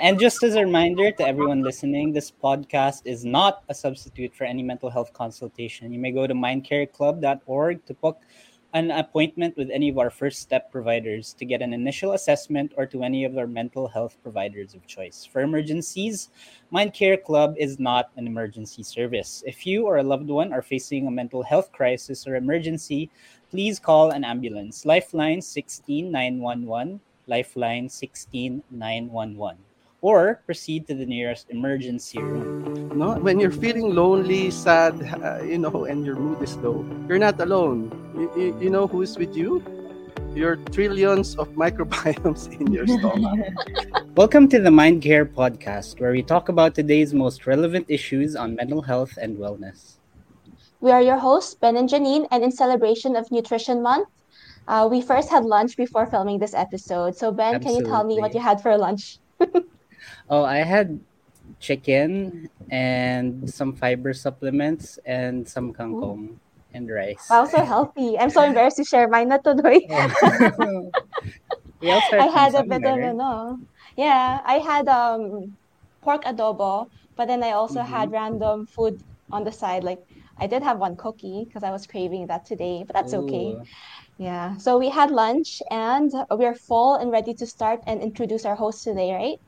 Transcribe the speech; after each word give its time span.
And 0.00 0.20
just 0.20 0.44
as 0.44 0.54
a 0.54 0.60
reminder 0.64 1.10
to 1.10 1.26
everyone 1.26 1.64
listening, 1.64 2.12
this 2.12 2.30
podcast 2.30 3.02
is 3.04 3.24
not 3.24 3.64
a 3.68 3.74
substitute 3.74 4.32
for 4.32 4.44
any 4.44 4.62
mental 4.62 4.90
health 4.90 5.12
consultation. 5.12 5.92
You 5.92 5.98
may 5.98 6.12
go 6.12 6.24
to 6.24 6.34
mindcareclub.org 6.34 7.84
to 7.84 7.94
book 7.94 8.20
an 8.74 8.92
appointment 8.92 9.56
with 9.56 9.70
any 9.72 9.88
of 9.88 9.98
our 9.98 10.08
first 10.08 10.38
step 10.38 10.70
providers 10.70 11.34
to 11.34 11.44
get 11.44 11.62
an 11.62 11.72
initial 11.72 12.12
assessment 12.12 12.74
or 12.76 12.86
to 12.86 13.02
any 13.02 13.24
of 13.24 13.36
our 13.36 13.48
mental 13.48 13.88
health 13.88 14.16
providers 14.22 14.72
of 14.72 14.86
choice. 14.86 15.24
For 15.24 15.40
emergencies, 15.40 16.30
Mind 16.70 16.94
Care 16.94 17.16
Club 17.16 17.56
is 17.58 17.80
not 17.80 18.12
an 18.14 18.28
emergency 18.28 18.84
service. 18.84 19.42
If 19.48 19.66
you 19.66 19.84
or 19.84 19.96
a 19.96 20.04
loved 20.04 20.28
one 20.28 20.52
are 20.52 20.62
facing 20.62 21.08
a 21.08 21.10
mental 21.10 21.42
health 21.42 21.72
crisis 21.72 22.24
or 22.24 22.36
emergency, 22.36 23.10
please 23.50 23.80
call 23.80 24.12
an 24.12 24.22
ambulance. 24.22 24.86
Lifeline 24.86 25.42
16911, 25.42 27.00
Lifeline 27.26 27.88
16911 27.88 29.58
or 30.00 30.42
proceed 30.46 30.86
to 30.86 30.94
the 30.94 31.04
nearest 31.04 31.50
emergency 31.50 32.18
room. 32.20 32.90
No, 32.96 33.14
when 33.14 33.40
you're 33.40 33.50
feeling 33.50 33.94
lonely, 33.94 34.50
sad, 34.50 34.94
uh, 35.22 35.42
you 35.42 35.58
know, 35.58 35.86
and 35.86 36.06
your 36.06 36.14
mood 36.14 36.40
is 36.42 36.56
low, 36.58 36.86
you're 37.08 37.18
not 37.18 37.40
alone. 37.40 37.90
You, 38.14 38.30
you, 38.36 38.58
you 38.60 38.70
know 38.70 38.86
who's 38.86 39.18
with 39.18 39.36
you? 39.36 39.62
Your 40.34 40.56
trillions 40.70 41.34
of 41.36 41.48
microbiomes 41.62 42.46
in 42.60 42.72
your 42.72 42.86
stomach. 42.86 43.40
Welcome 44.14 44.48
to 44.50 44.60
the 44.60 44.70
Mind 44.70 45.02
Care 45.02 45.26
podcast, 45.26 46.00
where 46.00 46.12
we 46.12 46.22
talk 46.22 46.48
about 46.48 46.74
today's 46.74 47.12
most 47.12 47.46
relevant 47.46 47.86
issues 47.88 48.36
on 48.36 48.54
mental 48.54 48.82
health 48.82 49.18
and 49.20 49.36
wellness. 49.36 49.98
We 50.80 50.92
are 50.92 51.02
your 51.02 51.18
hosts, 51.18 51.56
Ben 51.60 51.76
and 51.76 51.88
Janine, 51.88 52.28
and 52.30 52.44
in 52.44 52.52
celebration 52.52 53.16
of 53.16 53.26
Nutrition 53.32 53.82
Month, 53.82 54.06
uh, 54.68 54.86
we 54.88 55.00
first 55.02 55.28
had 55.28 55.44
lunch 55.44 55.76
before 55.76 56.06
filming 56.06 56.38
this 56.38 56.54
episode. 56.54 57.16
So, 57.16 57.32
Ben, 57.32 57.56
Absolutely. 57.56 57.82
can 57.82 57.84
you 57.84 57.90
tell 57.90 58.04
me 58.04 58.20
what 58.20 58.34
you 58.34 58.40
had 58.40 58.60
for 58.60 58.76
lunch? 58.78 59.18
Oh, 60.28 60.44
I 60.44 60.58
had 60.58 61.00
chicken 61.60 62.48
and 62.70 63.48
some 63.48 63.72
fiber 63.72 64.12
supplements 64.12 64.98
and 65.06 65.48
some 65.48 65.72
kangkong 65.72 66.36
Ooh. 66.36 66.40
and 66.74 66.90
rice. 66.90 67.26
Wow, 67.30 67.46
so 67.46 67.64
healthy. 67.64 68.18
I'm 68.18 68.30
so 68.30 68.42
embarrassed 68.42 68.76
to 68.78 68.84
share 68.84 69.08
mine 69.08 69.28
not 69.28 69.44
today. 69.44 69.88
Oh. 71.80 71.92
I 72.12 72.26
had 72.26 72.56
a 72.56 72.64
bit 72.64 72.82
of 72.82 72.98
no. 73.14 73.60
Yeah, 73.96 74.40
I 74.44 74.58
had 74.58 74.88
um 74.88 75.56
pork 76.02 76.24
adobo, 76.24 76.90
but 77.14 77.28
then 77.28 77.42
I 77.44 77.52
also 77.52 77.80
mm-hmm. 77.80 77.94
had 77.94 78.10
random 78.10 78.66
food 78.66 79.00
on 79.30 79.44
the 79.44 79.52
side. 79.52 79.84
Like 79.84 80.02
I 80.38 80.46
did 80.48 80.62
have 80.62 80.78
one 80.78 80.96
cookie 80.96 81.44
because 81.46 81.62
I 81.62 81.70
was 81.70 81.86
craving 81.86 82.26
that 82.26 82.44
today, 82.44 82.82
but 82.86 82.94
that's 82.94 83.14
Ooh. 83.14 83.22
okay. 83.22 83.56
Yeah. 84.18 84.56
So 84.56 84.78
we 84.78 84.88
had 84.88 85.12
lunch 85.12 85.62
and 85.70 86.10
we're 86.30 86.54
full 86.54 86.96
and 86.96 87.12
ready 87.12 87.34
to 87.34 87.46
start 87.46 87.80
and 87.86 88.02
introduce 88.02 88.44
our 88.44 88.56
host 88.56 88.82
today, 88.82 89.14
right? 89.14 89.40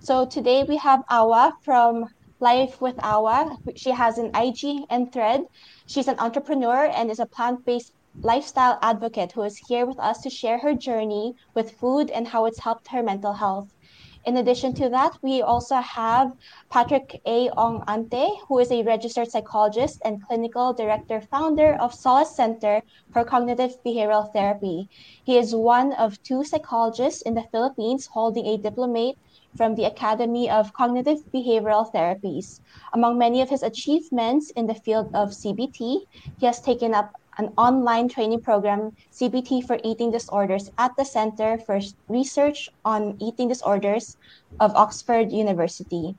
So 0.00 0.26
today 0.26 0.64
we 0.64 0.76
have 0.78 1.04
AÜA 1.10 1.52
from 1.62 2.06
Life 2.40 2.80
with 2.80 2.96
AÜA. 2.96 3.56
She 3.76 3.90
has 3.90 4.18
an 4.18 4.30
IG 4.34 4.84
and 4.90 5.12
thread. 5.12 5.46
She's 5.86 6.08
an 6.08 6.18
entrepreneur 6.18 6.86
and 6.86 7.10
is 7.10 7.20
a 7.20 7.26
plant-based 7.26 7.92
lifestyle 8.20 8.78
advocate 8.82 9.32
who 9.32 9.42
is 9.42 9.56
here 9.56 9.86
with 9.86 9.98
us 9.98 10.20
to 10.22 10.30
share 10.30 10.58
her 10.58 10.74
journey 10.74 11.34
with 11.54 11.78
food 11.78 12.10
and 12.10 12.28
how 12.28 12.46
it's 12.46 12.60
helped 12.60 12.88
her 12.88 13.02
mental 13.02 13.32
health. 13.32 13.72
In 14.26 14.38
addition 14.38 14.74
to 14.74 14.88
that, 14.88 15.16
we 15.22 15.40
also 15.40 15.76
have 15.76 16.32
Patrick 16.68 17.22
A. 17.26 17.48
Ong 17.50 17.84
Ante, 17.86 18.28
who 18.48 18.58
is 18.58 18.72
a 18.72 18.82
registered 18.82 19.30
psychologist 19.30 20.02
and 20.04 20.20
clinical 20.20 20.72
director 20.72 21.20
founder 21.20 21.74
of 21.74 21.94
Solace 21.94 22.34
Center 22.34 22.82
for 23.12 23.22
Cognitive 23.22 23.76
Behavioral 23.84 24.32
Therapy. 24.32 24.88
He 25.22 25.38
is 25.38 25.54
one 25.54 25.92
of 25.92 26.20
two 26.24 26.42
psychologists 26.42 27.22
in 27.22 27.34
the 27.34 27.46
Philippines 27.52 28.06
holding 28.06 28.46
a 28.46 28.56
diplomate 28.56 29.16
from 29.56 29.74
the 29.74 29.84
Academy 29.84 30.50
of 30.50 30.72
Cognitive 30.72 31.18
Behavioral 31.32 31.90
Therapies. 31.92 32.60
Among 32.92 33.18
many 33.18 33.40
of 33.40 33.48
his 33.48 33.62
achievements 33.62 34.50
in 34.50 34.66
the 34.66 34.74
field 34.74 35.08
of 35.14 35.30
CBT, 35.30 36.06
he 36.38 36.46
has 36.46 36.60
taken 36.60 36.94
up 36.94 37.12
an 37.38 37.52
online 37.58 38.08
training 38.08 38.40
program, 38.40 38.92
CBT 39.12 39.66
for 39.66 39.78
Eating 39.84 40.10
Disorders, 40.10 40.70
at 40.78 40.96
the 40.96 41.04
Center 41.04 41.58
for 41.58 41.80
Research 42.08 42.70
on 42.84 43.16
Eating 43.20 43.48
Disorders 43.48 44.16
of 44.60 44.74
Oxford 44.74 45.32
University. 45.32 46.14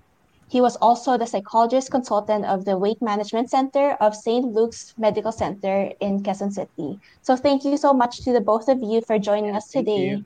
He 0.50 0.62
was 0.62 0.78
also 0.78 1.18
the 1.18 1.26
psychologist 1.26 1.92
consultant 1.92 2.46
of 2.46 2.64
the 2.64 2.78
Weight 2.78 3.02
Management 3.02 3.50
Center 3.50 3.98
of 4.00 4.16
St. 4.16 4.46
Luke's 4.46 4.94
Medical 4.98 5.32
Center 5.32 5.92
in 6.00 6.24
Quezon 6.24 6.54
City. 6.54 7.00
So 7.22 7.36
thank 7.36 7.66
you 7.66 7.76
so 7.76 7.94
much 7.94 8.22
to 8.24 8.32
the 8.32 8.40
both 8.40 8.70
of 8.70 8.82
you 8.82 9.02
for 9.02 9.20
joining 9.20 9.56
us 9.56 9.68
today. 9.68 10.10
Thank 10.10 10.20
you. 10.20 10.26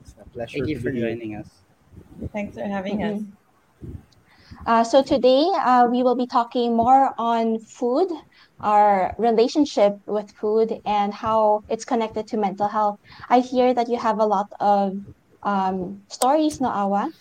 It's 0.00 0.14
a 0.18 0.24
pleasure 0.30 0.58
thank 0.58 0.68
you 0.68 0.80
for 0.80 0.90
joining 0.90 1.36
us. 1.36 1.48
Thanks 2.32 2.56
for 2.56 2.64
having 2.64 2.98
mm-hmm. 2.98 3.16
us. 3.16 3.22
Uh, 4.66 4.84
so 4.84 5.02
today 5.02 5.48
uh, 5.64 5.88
we 5.90 6.02
will 6.02 6.14
be 6.14 6.26
talking 6.26 6.76
more 6.76 7.14
on 7.18 7.58
food, 7.60 8.08
our 8.60 9.14
relationship 9.18 9.98
with 10.06 10.30
food, 10.32 10.80
and 10.84 11.14
how 11.14 11.64
it's 11.68 11.84
connected 11.84 12.26
to 12.26 12.36
mental 12.36 12.68
health. 12.68 12.98
I 13.28 13.40
hear 13.40 13.72
that 13.72 13.88
you 13.88 13.98
have 13.98 14.18
a 14.18 14.26
lot 14.26 14.52
of 14.60 14.98
um, 15.42 16.02
stories, 16.08 16.60
no, 16.60 16.68
AÜA? 16.68 17.12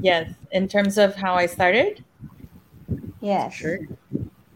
Yes, 0.00 0.32
in 0.52 0.68
terms 0.68 0.98
of 0.98 1.14
how 1.14 1.34
I 1.34 1.46
started. 1.46 2.04
Yes. 3.20 3.54
Sure. 3.54 3.78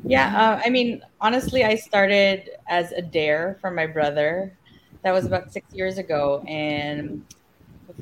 Yeah, 0.04 0.36
uh, 0.36 0.62
I 0.64 0.70
mean, 0.70 1.02
honestly, 1.20 1.64
I 1.64 1.76
started 1.76 2.50
as 2.68 2.90
a 2.92 3.02
dare 3.02 3.56
for 3.60 3.70
my 3.70 3.86
brother. 3.86 4.52
That 5.02 5.12
was 5.12 5.26
about 5.26 5.52
six 5.52 5.72
years 5.72 5.98
ago, 5.98 6.44
and 6.46 7.24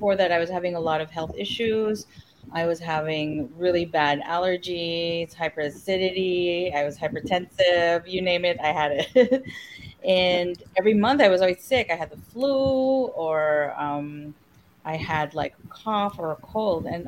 before 0.00 0.16
that, 0.16 0.32
I 0.32 0.38
was 0.38 0.48
having 0.48 0.76
a 0.76 0.80
lot 0.80 1.02
of 1.02 1.10
health 1.10 1.34
issues. 1.36 2.06
I 2.52 2.64
was 2.64 2.80
having 2.80 3.52
really 3.58 3.84
bad 3.84 4.22
allergies, 4.22 5.34
hyperacidity. 5.34 6.74
I 6.74 6.84
was 6.84 6.96
hypertensive. 6.96 8.08
You 8.10 8.22
name 8.22 8.46
it, 8.46 8.58
I 8.64 8.68
had 8.68 8.92
it. 8.92 9.44
and 10.02 10.62
every 10.78 10.94
month 10.94 11.20
I 11.20 11.28
was 11.28 11.42
always 11.42 11.60
sick. 11.60 11.88
I 11.90 11.96
had 11.96 12.08
the 12.08 12.16
flu 12.16 13.08
or 13.08 13.74
um, 13.76 14.34
I 14.86 14.96
had 14.96 15.34
like 15.34 15.52
a 15.62 15.68
cough 15.68 16.18
or 16.18 16.32
a 16.32 16.36
cold. 16.36 16.86
And 16.86 17.06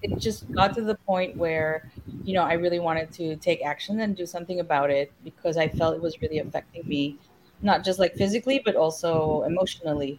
it 0.00 0.18
just 0.18 0.50
got 0.50 0.74
to 0.76 0.80
the 0.80 0.94
point 0.94 1.36
where, 1.36 1.92
you 2.24 2.32
know, 2.32 2.42
I 2.42 2.54
really 2.54 2.80
wanted 2.80 3.12
to 3.20 3.36
take 3.36 3.62
action 3.62 4.00
and 4.00 4.16
do 4.16 4.24
something 4.24 4.60
about 4.60 4.88
it 4.88 5.12
because 5.24 5.58
I 5.58 5.68
felt 5.68 5.94
it 5.94 6.00
was 6.00 6.22
really 6.22 6.38
affecting 6.38 6.88
me, 6.88 7.18
not 7.60 7.84
just 7.84 7.98
like 7.98 8.14
physically, 8.14 8.62
but 8.64 8.76
also 8.76 9.42
emotionally. 9.42 10.18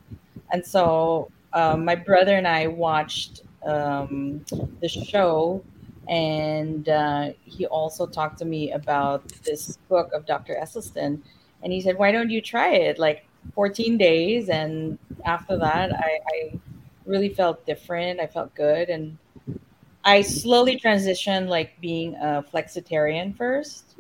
And 0.52 0.64
so 0.64 1.32
um, 1.54 1.86
my 1.86 1.96
brother 1.96 2.36
and 2.36 2.48
I 2.48 2.68
watched 2.68 3.42
um, 3.66 4.44
the 4.82 4.88
show, 4.90 5.64
and 6.08 6.90
uh, 6.90 7.32
he 7.44 7.66
also 7.68 8.06
talked 8.08 8.40
to 8.40 8.46
me 8.46 8.72
about 8.72 9.28
this 9.44 9.78
book 9.90 10.12
of 10.14 10.26
Dr. 10.26 10.56
Esselstyn, 10.56 11.22
and 11.64 11.74
he 11.74 11.82
said, 11.82 11.98
"Why 11.98 12.12
don't 12.12 12.30
you 12.30 12.42
try 12.42 12.74
it? 12.74 13.00
Like 13.00 13.26
14 13.56 13.98
days, 13.98 14.50
and 14.50 14.98
after 15.26 15.58
that, 15.58 15.94
I, 15.94 16.20
I 16.34 16.60
really 17.06 17.30
felt 17.30 17.66
different. 17.66 18.20
I 18.20 18.28
felt 18.28 18.54
good, 18.56 18.90
and 18.90 19.18
I 20.04 20.22
slowly 20.22 20.80
transitioned, 20.80 21.48
like 21.48 21.80
being 21.82 22.16
a 22.16 22.44
flexitarian 22.54 23.36
first. 23.36 23.96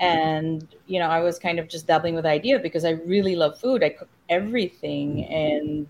and 0.00 0.66
you 0.86 0.98
know 0.98 1.08
i 1.08 1.20
was 1.20 1.38
kind 1.38 1.58
of 1.58 1.68
just 1.68 1.86
dabbling 1.86 2.14
with 2.14 2.24
the 2.24 2.30
idea 2.30 2.58
because 2.58 2.84
i 2.84 2.90
really 3.14 3.36
love 3.36 3.58
food 3.60 3.82
i 3.84 3.88
cook 3.88 4.08
everything 4.28 5.24
and 5.26 5.86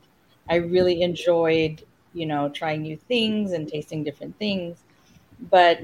I 0.48 0.56
really 0.56 1.02
enjoyed, 1.02 1.84
you 2.14 2.26
know, 2.26 2.48
trying 2.48 2.82
new 2.82 2.96
things 2.96 3.52
and 3.52 3.68
tasting 3.68 4.04
different 4.04 4.38
things. 4.38 4.78
But 5.50 5.80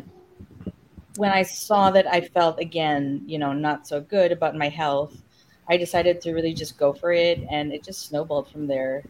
when 1.16 1.30
I 1.30 1.42
saw 1.42 1.90
that 1.90 2.06
I 2.06 2.20
felt 2.22 2.58
again, 2.58 3.22
you 3.26 3.38
know, 3.38 3.52
not 3.52 3.86
so 3.86 4.00
good 4.00 4.32
about 4.32 4.56
my 4.56 4.68
health, 4.68 5.14
I 5.68 5.76
decided 5.76 6.20
to 6.22 6.32
really 6.32 6.52
just 6.52 6.76
go 6.76 6.92
for 6.92 7.12
it, 7.12 7.40
and 7.50 7.72
it 7.72 7.84
just 7.84 8.06
snowballed 8.08 8.48
from 8.48 8.66
there. 8.66 9.02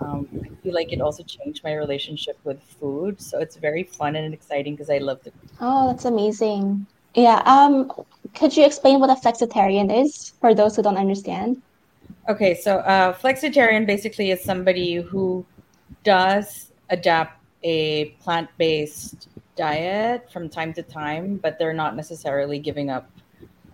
Um, 0.00 0.28
I 0.44 0.48
feel 0.62 0.74
like 0.74 0.92
it 0.92 1.00
also 1.00 1.22
changed 1.22 1.62
my 1.62 1.74
relationship 1.74 2.38
with 2.44 2.62
food, 2.62 3.20
so 3.20 3.38
it's 3.38 3.56
very 3.56 3.84
fun 3.84 4.16
and 4.16 4.34
exciting 4.34 4.74
because 4.74 4.90
I 4.90 4.98
love 4.98 5.20
it. 5.24 5.34
Oh, 5.60 5.88
that's 5.88 6.04
amazing! 6.04 6.86
Yeah. 7.14 7.42
Um, 7.46 7.90
could 8.34 8.54
you 8.56 8.66
explain 8.66 9.00
what 9.00 9.10
a 9.10 9.14
flexitarian 9.14 10.04
is 10.04 10.34
for 10.40 10.54
those 10.54 10.76
who 10.76 10.82
don't 10.82 10.98
understand? 10.98 11.62
Okay, 12.28 12.54
so 12.54 12.78
uh, 12.78 13.12
flexitarian 13.12 13.86
basically 13.86 14.32
is 14.32 14.42
somebody 14.42 14.96
who 14.96 15.46
does 16.02 16.72
adapt 16.90 17.40
a 17.62 18.06
plant 18.22 18.50
based 18.58 19.28
diet 19.54 20.30
from 20.32 20.48
time 20.48 20.72
to 20.74 20.82
time, 20.82 21.36
but 21.36 21.58
they're 21.58 21.72
not 21.72 21.94
necessarily 21.94 22.58
giving 22.58 22.90
up 22.90 23.08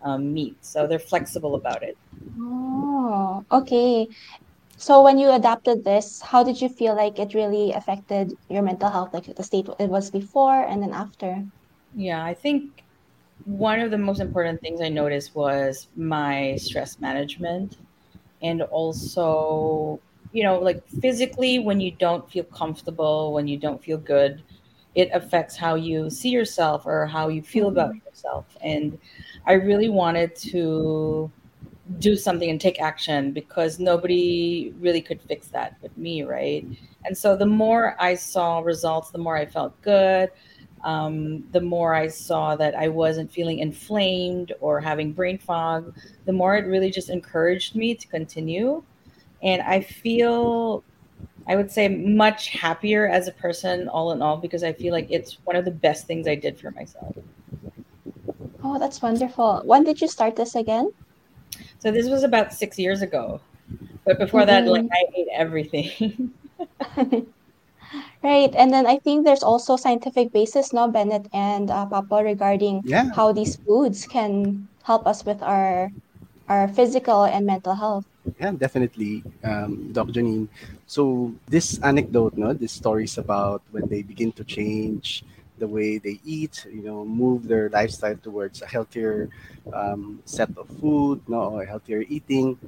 um, 0.03 0.35
meat. 0.35 0.57
So 0.61 0.87
they're 0.87 0.99
flexible 0.99 1.55
about 1.55 1.83
it. 1.83 1.97
Oh, 2.39 3.45
okay. 3.51 4.09
So 4.77 5.03
when 5.03 5.17
you 5.17 5.31
adapted 5.33 5.85
this, 5.85 6.21
how 6.21 6.43
did 6.43 6.61
you 6.61 6.69
feel 6.69 6.95
like 6.95 7.19
it 7.19 7.35
really 7.35 7.73
affected 7.73 8.37
your 8.51 8.63
mental 8.63 8.91
health, 8.91 9.15
like 9.15 9.35
the 9.35 9.43
state 9.43 9.69
it 9.79 9.89
was 9.89 10.11
before 10.11 10.63
and 10.65 10.83
then 10.83 10.93
after? 10.93 11.43
Yeah, 11.95 12.25
I 12.25 12.35
think 12.35 12.83
one 13.45 13.81
of 13.81 13.91
the 13.91 13.99
most 13.99 14.21
important 14.21 14.61
things 14.61 14.81
I 14.81 14.89
noticed 14.89 15.35
was 15.35 15.89
my 15.97 16.57
stress 16.57 17.01
management 17.01 17.79
and 18.43 18.63
also 18.63 20.01
you 20.33 20.43
know, 20.43 20.59
like 20.59 20.87
physically, 21.01 21.59
when 21.59 21.81
you 21.81 21.91
don't 21.93 22.29
feel 22.31 22.45
comfortable, 22.45 23.33
when 23.33 23.47
you 23.47 23.59
don't 23.59 23.83
feel 23.83 23.99
good, 23.99 24.43
it 24.95 25.11
affects 25.13 25.57
how 25.57 25.75
you 25.75 26.11
see 26.11 26.31
yourself 26.31 26.87
or 26.87 27.07
how 27.07 27.29
you 27.29 27.43
feel 27.43 27.67
mm-hmm. 27.67 27.79
about 27.79 27.95
yourself. 28.07 28.47
And 28.63 28.99
I 29.47 29.53
really 29.53 29.89
wanted 29.89 30.35
to 30.37 31.31
do 31.99 32.17
something 32.17 32.49
and 32.49 32.61
take 32.61 32.81
action 32.81 33.33
because 33.33 33.79
nobody 33.79 34.73
really 34.79 35.03
could 35.03 35.21
fix 35.21 35.49
that 35.49 35.77
but 35.83 35.97
me, 35.99 36.23
right? 36.23 36.67
And 37.05 37.17
so 37.17 37.37
the 37.37 37.47
more 37.47 37.97
I 37.99 38.15
saw 38.15 38.61
results, 38.61 39.11
the 39.11 39.19
more 39.19 39.37
I 39.37 39.47
felt 39.47 39.81
good. 39.83 40.31
Um, 40.85 41.45
the 41.53 41.61
more 41.61 41.95
I 41.95 42.09
saw 42.09 42.57
that 42.57 42.75
I 42.75 42.89
wasn't 42.89 43.33
feeling 43.33 43.61
inflamed 43.61 44.53
or 44.61 44.81
having 44.81 45.13
brain 45.13 45.39
fog, 45.39 45.95
the 46.25 46.33
more 46.33 46.57
it 46.57 46.67
really 46.67 46.91
just 46.91 47.09
encouraged 47.09 47.77
me 47.77 47.95
to 47.95 48.09
continue. 48.09 48.83
And 49.43 49.63
I 49.63 49.81
feel, 49.81 50.83
I 51.47 51.57
would 51.57 51.71
say, 51.71 51.89
much 51.89 52.49
happier 52.49 53.07
as 53.07 53.29
a 53.29 53.33
person, 53.33 53.89
all 53.89 54.13
in 54.13 54.23
all, 54.23 54.37
because 54.37 54.65
I 54.65 54.73
feel 54.73 54.93
like 54.93 55.07
it's 55.11 55.39
one 55.45 55.57
of 55.57 55.65
the 55.65 55.71
best 55.71 56.07
things 56.07 56.27
I 56.27 56.35
did 56.35 56.59
for 56.59 56.71
myself. 56.73 57.15
Oh, 58.65 58.79
that's 58.79 59.03
wonderful. 59.03 59.63
When 59.65 59.85
did 59.85 60.01
you 60.01 60.09
start 60.09 60.37
this 60.37 60.55
again? 60.55 60.93
So 61.79 61.91
this 61.91 62.09
was 62.09 62.23
about 62.23 62.53
six 62.53 62.79
years 62.79 63.03
ago. 63.03 63.41
But 64.05 64.19
before 64.19 64.41
mm-hmm. 64.41 64.47
that, 64.49 64.67
like 64.67 64.85
mm-hmm. 64.85 64.93
I 64.93 65.05
ate 65.17 65.29
everything. 65.33 66.33
right. 68.23 68.55
And 68.55 68.73
then 68.73 68.87
I 68.87 68.99
think 68.99 69.25
there's 69.25 69.43
also 69.43 69.77
scientific 69.77 70.33
basis, 70.33 70.73
no, 70.73 70.89
Bennett 70.89 71.27
and 71.33 71.71
uh, 71.71 71.87
Papo, 71.87 72.23
regarding 72.23 72.83
yeah. 72.85 73.11
how 73.15 73.33
these 73.33 73.57
foods 73.57 74.07
can 74.07 74.69
help 74.83 75.07
us 75.07 75.25
with 75.25 75.43
our 75.43 75.91
our 76.49 76.69
physical 76.69 77.25
and 77.25 77.47
mental 77.47 77.75
health. 77.75 78.05
Yeah, 78.39 78.53
definitely, 78.53 79.23
um, 79.43 79.93
Doc 79.93 80.09
Janine. 80.09 80.49
So 80.87 81.35
this 81.49 81.79
anecdote, 81.83 82.37
no, 82.37 82.53
this 82.53 82.73
stories 82.73 83.19
about 83.19 83.63
when 83.71 83.89
they 83.89 84.03
begin 84.03 84.33
to 84.33 84.45
change 84.45 85.25
the 85.59 85.67
way 85.67 85.99
they 85.99 86.19
eat, 86.25 86.67
you 86.71 86.83
know, 86.83 87.05
move 87.05 87.47
their 87.47 87.69
lifestyle 87.71 88.17
towards 88.17 88.63
a 88.63 88.67
healthier 88.67 89.29
um, 89.73 90.23
set 90.25 90.51
of 90.57 90.69
food, 90.81 91.23
no, 91.29 91.55
or 91.55 91.65
healthier 91.65 92.05
eating. 92.09 92.59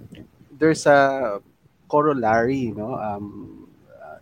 There's 0.59 0.87
a 0.87 1.41
corollary, 1.89 2.71
you 2.71 2.75
know, 2.75 2.95
um, 2.95 3.69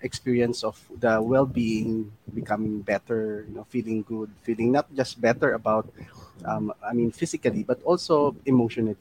experience 0.03 0.65
of 0.65 0.79
the 1.01 1.21
well-being 1.23 2.13
becoming 2.35 2.81
better, 2.81 3.47
you 3.49 3.55
know, 3.55 3.67
feeling 3.69 4.03
good, 4.03 4.31
feeling 4.43 4.73
not 4.73 4.87
just 4.95 5.21
better 5.21 5.55
about, 5.55 5.89
um, 6.45 6.73
I 6.85 6.93
mean, 6.93 7.11
physically, 7.11 7.63
but 7.63 7.83
also 7.83 8.37
emotionally. 8.47 8.97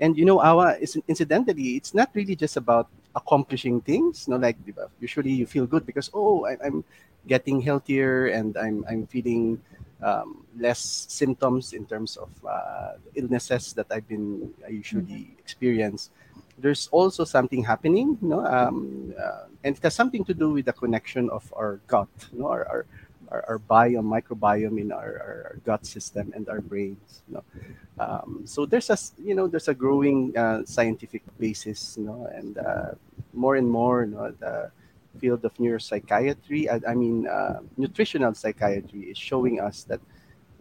And 0.00 0.18
you 0.18 0.24
know, 0.24 0.38
AÜA, 0.38 0.80
is 0.80 0.98
incidentally, 1.06 1.76
it's 1.76 1.94
not 1.94 2.10
really 2.14 2.34
just 2.34 2.56
about 2.56 2.88
accomplishing 3.14 3.80
things. 3.80 4.26
You 4.26 4.34
know, 4.34 4.40
like 4.40 4.58
usually 5.00 5.30
you 5.30 5.46
feel 5.46 5.66
good 5.66 5.86
because 5.86 6.10
oh, 6.12 6.46
I, 6.46 6.58
I'm 6.64 6.84
getting 7.26 7.60
healthier 7.60 8.26
and 8.28 8.56
I'm 8.56 8.84
I'm 8.88 9.06
feeling 9.06 9.62
um, 10.02 10.44
less 10.58 11.06
symptoms 11.08 11.72
in 11.72 11.86
terms 11.86 12.16
of 12.16 12.28
uh, 12.44 12.98
illnesses 13.14 13.72
that 13.74 13.86
I've 13.90 14.08
been 14.08 14.52
I 14.66 14.70
usually 14.70 15.30
mm-hmm. 15.30 15.38
experience. 15.38 16.10
There's 16.58 16.88
also 16.92 17.24
something 17.24 17.64
happening, 17.64 18.18
you 18.22 18.28
know, 18.28 18.46
um, 18.46 19.14
uh, 19.18 19.46
and 19.64 19.76
it 19.76 19.82
has 19.82 19.94
something 19.94 20.24
to 20.24 20.34
do 20.34 20.50
with 20.50 20.66
the 20.66 20.72
connection 20.72 21.28
of 21.30 21.52
our 21.56 21.80
gut, 21.86 22.08
you 22.32 22.40
know, 22.40 22.48
our, 22.48 22.64
our 22.68 22.86
our, 23.30 23.44
our 23.48 23.58
biome, 23.58 24.04
microbiome 24.04 24.78
in 24.78 24.92
our, 24.92 25.00
our, 25.00 25.58
gut 25.64 25.84
system 25.86 26.30
and 26.36 26.48
our 26.48 26.60
brains. 26.60 27.22
You 27.26 27.34
know? 27.34 27.44
Um, 27.98 28.42
so 28.44 28.66
there's 28.66 28.90
a 28.90 28.98
you 29.18 29.34
know 29.34 29.46
there's 29.48 29.68
a 29.68 29.74
growing 29.74 30.36
uh, 30.36 30.64
scientific 30.64 31.22
basis, 31.38 31.96
you 31.98 32.04
know, 32.04 32.28
and 32.32 32.58
uh, 32.58 32.92
more 33.32 33.56
and 33.56 33.68
more, 33.68 34.04
you 34.04 34.12
know, 34.12 34.30
the 34.38 34.70
field 35.18 35.44
of 35.44 35.54
neuropsychiatry, 35.54 36.68
I, 36.68 36.90
I 36.90 36.94
mean, 36.94 37.26
uh, 37.26 37.60
nutritional 37.76 38.34
psychiatry 38.34 39.10
is 39.10 39.18
showing 39.18 39.60
us 39.60 39.84
that 39.84 40.00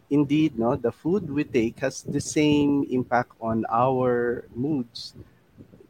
indeed, 0.10 0.60
no, 0.60 0.75
the 0.75 0.92
food 0.92 1.30
we 1.30 1.44
take 1.44 1.80
has 1.80 2.04
the 2.04 2.22
same 2.22 2.86
impact 2.89 3.31
on 3.42 3.66
our 3.69 4.46
moods 4.56 5.16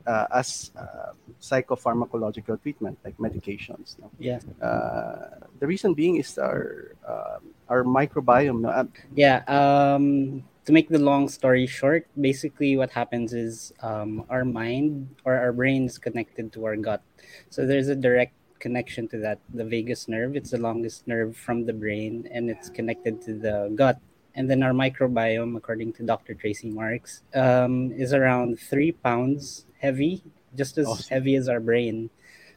uh, 0.06 0.28
as 0.34 0.72
uh, 0.78 1.14
psychopharmacological 1.42 2.62
treatment, 2.62 2.98
like 3.04 3.18
medications. 3.18 4.00
No? 4.00 4.12
Yeah. 4.20 4.40
Uh, 4.62 5.48
the 5.60 5.68
reason 5.68 5.94
being 5.94 6.18
is 6.18 6.38
our 6.38 6.96
um, 7.08 7.54
our 7.70 7.84
microbiome. 7.84 8.62
No? 8.62 8.70
Uh, 8.70 8.86
yeah. 9.16 9.44
Um, 9.48 10.44
to 10.66 10.72
make 10.72 10.88
the 10.88 11.00
long 11.00 11.28
story 11.28 11.68
short, 11.68 12.08
basically 12.20 12.78
what 12.78 12.90
happens 12.90 13.34
is 13.34 13.74
um, 13.82 14.24
our 14.30 14.46
mind 14.46 15.10
or 15.26 15.36
our 15.36 15.52
brain 15.52 15.86
is 15.86 15.98
connected 15.98 16.54
to 16.54 16.66
our 16.66 16.78
gut. 16.78 17.04
So 17.50 17.66
there's 17.66 17.90
a 17.90 17.96
direct 17.96 18.34
connection 18.64 19.10
to 19.10 19.18
that 19.20 19.40
the 19.54 19.66
vagus 19.66 20.08
nerve 20.08 20.38
it's 20.40 20.52
the 20.56 20.58
longest 20.58 21.06
nerve 21.06 21.36
from 21.36 21.66
the 21.68 21.76
brain 21.84 22.26
and 22.32 22.50
it's 22.50 22.70
connected 22.70 23.22
to 23.22 23.34
the 23.36 23.70
gut 23.76 24.00
and 24.36 24.50
then 24.50 24.64
our 24.64 24.72
microbiome 24.72 25.58
according 25.58 25.92
to 25.92 26.02
dr 26.02 26.34
tracey 26.36 26.72
marks 26.72 27.24
um, 27.36 27.92
is 27.92 28.14
around 28.14 28.58
three 28.58 28.94
pounds 28.94 29.66
heavy 29.84 30.24
just 30.56 30.78
as 30.78 30.88
awesome. 30.88 31.12
heavy 31.12 31.36
as 31.36 31.50
our 31.52 31.60
brain. 31.60 32.10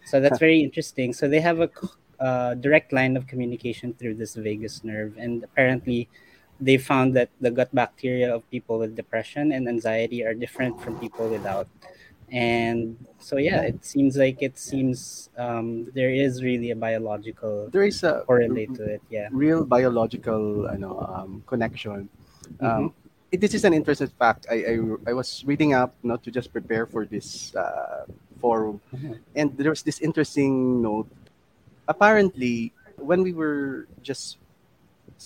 So 0.06 0.20
that's 0.20 0.38
very 0.38 0.62
interesting. 0.62 1.12
So 1.12 1.28
they 1.28 1.40
have 1.40 1.58
a 1.60 1.70
uh, 2.20 2.54
direct 2.54 2.92
line 2.92 3.16
of 3.16 3.26
communication 3.26 3.92
through 3.98 4.14
this 4.14 4.34
vagus 4.38 4.84
nerve 4.84 5.18
and 5.18 5.42
apparently 5.44 6.08
they 6.60 6.78
found 6.78 7.12
that 7.18 7.28
the 7.42 7.50
gut 7.50 7.68
bacteria 7.74 8.32
of 8.32 8.48
people 8.48 8.78
with 8.78 8.96
depression 8.96 9.52
and 9.52 9.68
anxiety 9.68 10.24
are 10.24 10.32
different 10.32 10.80
from 10.80 10.98
people 10.98 11.28
without. 11.28 11.68
And 12.32 12.96
so 13.18 13.36
yeah 13.36 13.62
it 13.62 13.84
seems 13.84 14.16
like 14.16 14.38
it 14.40 14.58
seems 14.58 15.30
um, 15.36 15.90
there 15.94 16.10
is 16.10 16.42
really 16.42 16.70
a 16.70 16.76
biological 16.76 17.68
there 17.70 17.84
is 17.84 18.02
a 18.02 18.22
correlate 18.26 18.74
to 18.74 18.84
it 18.98 19.02
yeah. 19.10 19.28
real 19.30 19.64
biological 19.64 20.66
you 20.72 20.78
know 20.78 20.96
um, 21.10 21.42
connection. 21.46 22.08
Mm-hmm. 22.62 22.66
um, 22.66 22.94
this 23.36 23.54
is 23.54 23.64
an 23.64 23.72
interesting 23.72 24.08
fact 24.18 24.46
I, 24.50 24.54
I, 24.54 25.10
I 25.10 25.12
was 25.12 25.44
reading 25.46 25.74
up 25.74 25.94
not 26.02 26.22
to 26.24 26.30
just 26.30 26.52
prepare 26.52 26.86
for 26.86 27.04
this 27.04 27.54
uh, 27.54 28.06
forum 28.40 28.80
mm-hmm. 28.94 29.14
and 29.34 29.56
there 29.56 29.70
was 29.70 29.82
this 29.82 30.00
interesting 30.00 30.82
note 30.82 31.08
apparently 31.88 32.72
when 32.96 33.22
we 33.22 33.32
were 33.32 33.86
just 34.02 34.38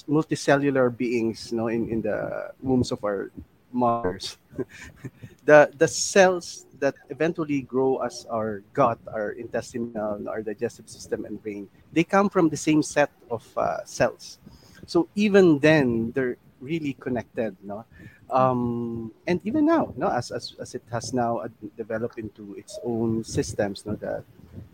multicellular 0.08 0.94
beings 0.94 1.50
you 1.50 1.58
know 1.58 1.68
in, 1.68 1.88
in 1.88 2.02
the 2.02 2.52
wombs 2.62 2.92
of 2.92 3.02
our 3.04 3.30
mothers 3.72 4.36
the 5.44 5.70
the 5.78 5.88
cells 5.88 6.66
that 6.80 6.96
eventually 7.10 7.62
grow 7.62 7.98
as 7.98 8.26
our 8.28 8.64
gut, 8.72 8.98
our 9.12 9.32
intestinal, 9.32 10.28
our 10.28 10.42
digestive 10.42 10.88
system, 10.88 11.24
and 11.24 11.40
brain, 11.42 11.68
they 11.92 12.02
come 12.02 12.28
from 12.28 12.48
the 12.48 12.56
same 12.56 12.82
set 12.82 13.12
of 13.30 13.46
uh, 13.56 13.84
cells. 13.84 14.38
So 14.86 15.08
even 15.14 15.60
then, 15.60 16.10
they're 16.12 16.36
really 16.60 16.94
connected, 16.94 17.56
no? 17.62 17.84
Um, 18.30 19.12
and 19.26 19.40
even 19.44 19.66
now, 19.66 19.92
no, 19.96 20.08
as, 20.08 20.30
as, 20.30 20.54
as 20.60 20.74
it 20.74 20.82
has 20.90 21.12
now 21.12 21.38
uh, 21.38 21.48
developed 21.76 22.18
into 22.18 22.54
its 22.54 22.78
own 22.84 23.24
systems, 23.24 23.84
no, 23.86 23.96
the 23.96 24.22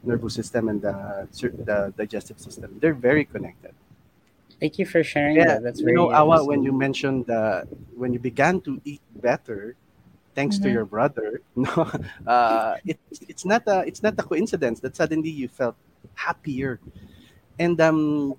nervous 0.03 0.35
system 0.35 0.69
and 0.69 0.83
the, 0.83 1.29
the 1.65 1.95
digestive 1.97 2.39
system, 2.39 2.77
they're 2.81 2.95
very 2.95 3.25
connected. 3.25 3.75
Thank 4.61 4.79
you 4.79 4.87
for 4.87 5.05
sharing 5.05 5.37
yeah, 5.37 5.47
that. 5.47 5.63
That's 5.63 5.81
very 5.81 5.93
you 5.93 5.99
know, 5.99 6.09
AÜA, 6.09 6.47
when 6.47 6.63
you 6.63 6.73
mentioned 6.73 7.27
that 7.27 7.69
when 7.95 8.13
you 8.13 8.19
began 8.19 8.61
to 8.63 8.81
eat 8.85 9.03
better, 9.17 9.77
thanks 10.37 10.57
mm-hmm. 10.57 10.65
to 10.65 10.71
your 10.71 10.85
brother 10.85 11.41
no 11.57 11.91
uh, 12.29 12.77
it's 12.85 13.19
it's 13.27 13.45
not 13.45 13.63
a 13.67 13.81
it's 13.89 14.03
not 14.05 14.15
a 14.21 14.23
coincidence 14.23 14.79
that 14.79 14.95
suddenly 14.95 15.31
you 15.31 15.49
felt 15.49 15.75
happier 16.15 16.79
and 17.59 17.81
um 17.81 18.37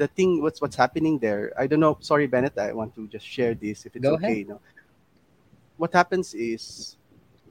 the 0.00 0.08
thing 0.08 0.40
what's 0.40 0.64
what's 0.64 0.76
happening 0.80 1.20
there 1.20 1.52
i 1.60 1.68
don't 1.68 1.78
know 1.84 2.00
sorry 2.00 2.26
bennett 2.26 2.56
i 2.56 2.72
want 2.72 2.88
to 2.96 3.04
just 3.12 3.26
share 3.26 3.52
this 3.52 3.84
if 3.84 3.92
it's 3.92 4.02
Go 4.02 4.16
okay 4.16 4.48
no 4.48 4.56
what 5.76 5.92
happens 5.92 6.32
is 6.32 6.96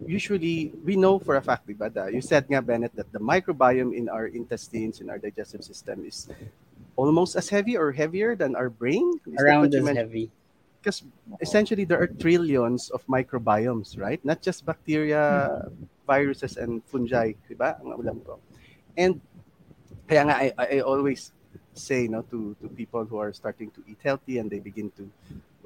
usually 0.01 0.73
we 0.81 0.97
know 0.97 1.21
for 1.21 1.37
a 1.37 1.43
fact 1.45 1.69
uh, 1.69 2.09
you 2.09 2.25
said 2.25 2.49
nga 2.49 2.61
bennett 2.65 2.95
that 2.97 3.13
the 3.13 3.21
microbiome 3.21 3.93
in 3.93 4.09
our 4.09 4.25
intestines 4.33 4.97
in 4.97 5.13
our 5.13 5.21
digestive 5.21 5.61
system 5.61 6.01
is 6.01 6.25
almost 6.97 7.37
as 7.37 7.45
heavy 7.53 7.77
or 7.77 7.93
heavier 7.93 8.33
than 8.33 8.57
our 8.57 8.69
brain 8.73 9.05
is 9.29 9.37
around 9.37 9.69
as 9.69 9.85
heavy 9.93 10.33
because 10.81 11.03
essentially 11.41 11.83
there 11.83 11.99
are 11.99 12.07
trillions 12.07 12.89
of 12.89 13.05
microbiomes, 13.07 13.99
right? 13.99 14.23
Not 14.23 14.41
just 14.41 14.65
bacteria, 14.65 15.19
mm-hmm. 15.67 15.83
viruses, 16.07 16.55
and 16.55 16.79
fungi, 16.87 17.35
di 17.47 17.55
ba? 17.55 17.75
Ang 17.83 17.99
ulam 17.99 18.23
ko. 18.23 18.39
And 18.95 19.19
kaya 20.07 20.23
nga, 20.23 20.35
I, 20.39 20.47
I 20.55 20.79
always 20.79 21.35
say 21.73 22.07
no 22.07 22.21
to 22.23 22.55
to 22.61 22.67
people 22.69 23.05
who 23.05 23.17
are 23.17 23.33
starting 23.33 23.71
to 23.71 23.83
eat 23.87 23.99
healthy 24.03 24.37
and 24.37 24.49
they 24.49 24.59
begin 24.59 24.91
to 24.97 25.09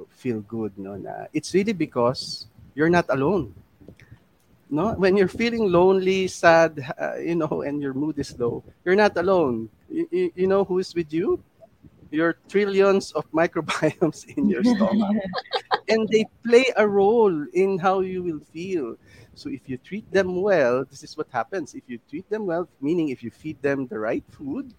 feel 0.09 0.41
good 0.41 0.73
no 0.77 0.95
na 0.95 1.25
it's 1.33 1.53
really 1.53 1.73
because 1.73 2.47
you're 2.75 2.89
not 2.89 3.05
alone. 3.09 3.53
No 4.69 4.93
when 4.97 5.15
you're 5.17 5.29
feeling 5.31 5.71
lonely 5.71 6.27
sad 6.27 6.81
uh, 6.99 7.17
you 7.17 7.35
know 7.35 7.61
and 7.61 7.81
your 7.81 7.93
mood 7.93 8.17
is 8.17 8.37
low 8.39 8.63
you're 8.85 8.97
not 8.97 9.15
alone. 9.17 9.69
You, 9.89 10.07
you, 10.11 10.31
you 10.35 10.47
know 10.47 10.63
who's 10.63 10.95
with 10.95 11.13
you? 11.13 11.43
Your 12.11 12.37
trillions 12.49 13.11
of 13.13 13.29
microbiomes 13.33 14.25
in 14.37 14.49
your 14.49 14.63
stomach. 14.63 15.17
And 15.89 16.07
they 16.07 16.23
play 16.47 16.63
a 16.77 16.87
role 16.87 17.35
in 17.53 17.77
how 17.77 17.99
you 17.99 18.23
will 18.23 18.39
feel. 18.39 18.95
So 19.35 19.49
if 19.49 19.67
you 19.67 19.75
treat 19.77 20.07
them 20.13 20.41
well 20.41 20.85
this 20.89 21.03
is 21.03 21.17
what 21.17 21.27
happens. 21.29 21.75
If 21.75 21.83
you 21.87 21.99
treat 22.09 22.29
them 22.29 22.45
well 22.47 22.67
meaning 22.81 23.09
if 23.09 23.21
you 23.21 23.29
feed 23.31 23.61
them 23.61 23.87
the 23.87 23.99
right 23.99 24.23
food 24.31 24.73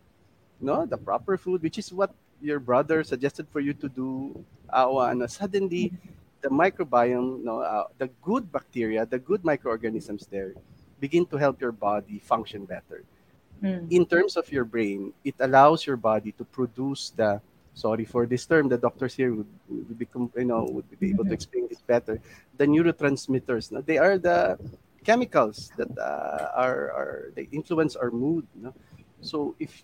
no 0.64 0.86
the 0.86 0.96
proper 0.96 1.36
food 1.36 1.62
which 1.62 1.78
is 1.78 1.92
what 1.92 2.12
your 2.40 2.58
brother 2.58 3.04
suggested 3.04 3.46
for 3.52 3.60
you 3.60 3.72
to 3.72 3.88
do 3.88 4.32
AÜA 4.72 5.12
ano, 5.12 5.26
suddenly 5.26 5.92
the 6.40 6.48
microbiome 6.48 7.44
no 7.44 7.60
uh, 7.60 7.86
the 7.98 8.08
good 8.24 8.50
bacteria 8.50 9.04
the 9.06 9.18
good 9.18 9.44
microorganisms 9.44 10.26
there 10.26 10.56
begin 11.00 11.24
to 11.28 11.36
help 11.36 11.60
your 11.60 11.72
body 11.72 12.18
function 12.18 12.64
better 12.64 13.04
Mm. 13.64 13.88
in 13.90 14.04
terms 14.04 14.36
of 14.36 14.50
your 14.52 14.64
brain, 14.64 15.12
it 15.24 15.34
allows 15.40 15.86
your 15.86 15.96
body 15.96 16.32
to 16.32 16.44
produce 16.44 17.10
the 17.16 17.40
sorry 17.74 18.04
for 18.04 18.26
this 18.26 18.46
term, 18.46 18.68
the 18.68 18.76
doctors 18.78 19.14
here 19.14 19.34
would, 19.34 19.48
would 19.68 19.98
become 19.98 20.30
you 20.36 20.44
know 20.44 20.68
would 20.68 20.84
be 21.00 21.10
able 21.10 21.24
to 21.24 21.32
explain 21.32 21.66
this 21.68 21.80
better. 21.80 22.20
The 22.58 22.66
neurotransmitters, 22.66 23.72
no? 23.72 23.80
they 23.80 23.98
are 23.98 24.18
the 24.18 24.58
chemicals 25.04 25.72
that 25.76 25.90
uh, 25.98 26.50
are 26.54 26.92
are 26.92 27.32
they 27.34 27.48
influence 27.52 27.96
our 27.96 28.10
mood. 28.10 28.46
No? 28.54 28.74
So 29.22 29.54
if 29.58 29.82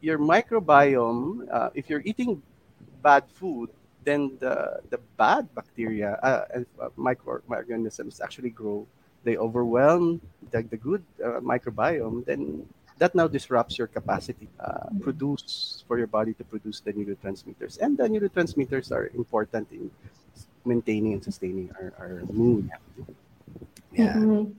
your 0.00 0.18
microbiome, 0.18 1.46
uh, 1.52 1.70
if 1.74 1.88
you're 1.90 2.02
eating 2.04 2.42
bad 3.02 3.24
food, 3.34 3.70
then 4.04 4.36
the 4.38 4.80
the 4.90 4.98
bad 5.16 5.52
bacteria 5.54 6.18
uh, 6.22 6.44
and 6.54 6.66
uh, 6.80 6.88
microorganisms 6.96 8.20
actually 8.20 8.50
grow. 8.50 8.86
They 9.24 9.36
overwhelm 9.36 10.20
the, 10.50 10.62
the 10.62 10.76
good 10.76 11.02
uh, 11.22 11.40
microbiome. 11.40 12.24
Then 12.24 12.66
that 12.98 13.14
now 13.14 13.28
disrupts 13.28 13.78
your 13.78 13.86
capacity 13.86 14.48
uh, 14.58 14.90
produce 15.00 15.84
for 15.86 15.98
your 15.98 16.06
body 16.06 16.34
to 16.34 16.44
produce 16.44 16.80
the 16.80 16.92
neurotransmitters 16.92 17.78
and 17.78 17.96
the 17.96 18.02
neurotransmitters 18.08 18.90
are 18.90 19.06
important 19.14 19.68
in 19.70 19.90
maintaining 20.64 21.12
and 21.14 21.22
sustaining 21.22 21.70
our, 21.78 21.94
our 21.98 22.22
mood 22.32 22.68
yeah 23.94 24.16
Mhm. 24.16 24.54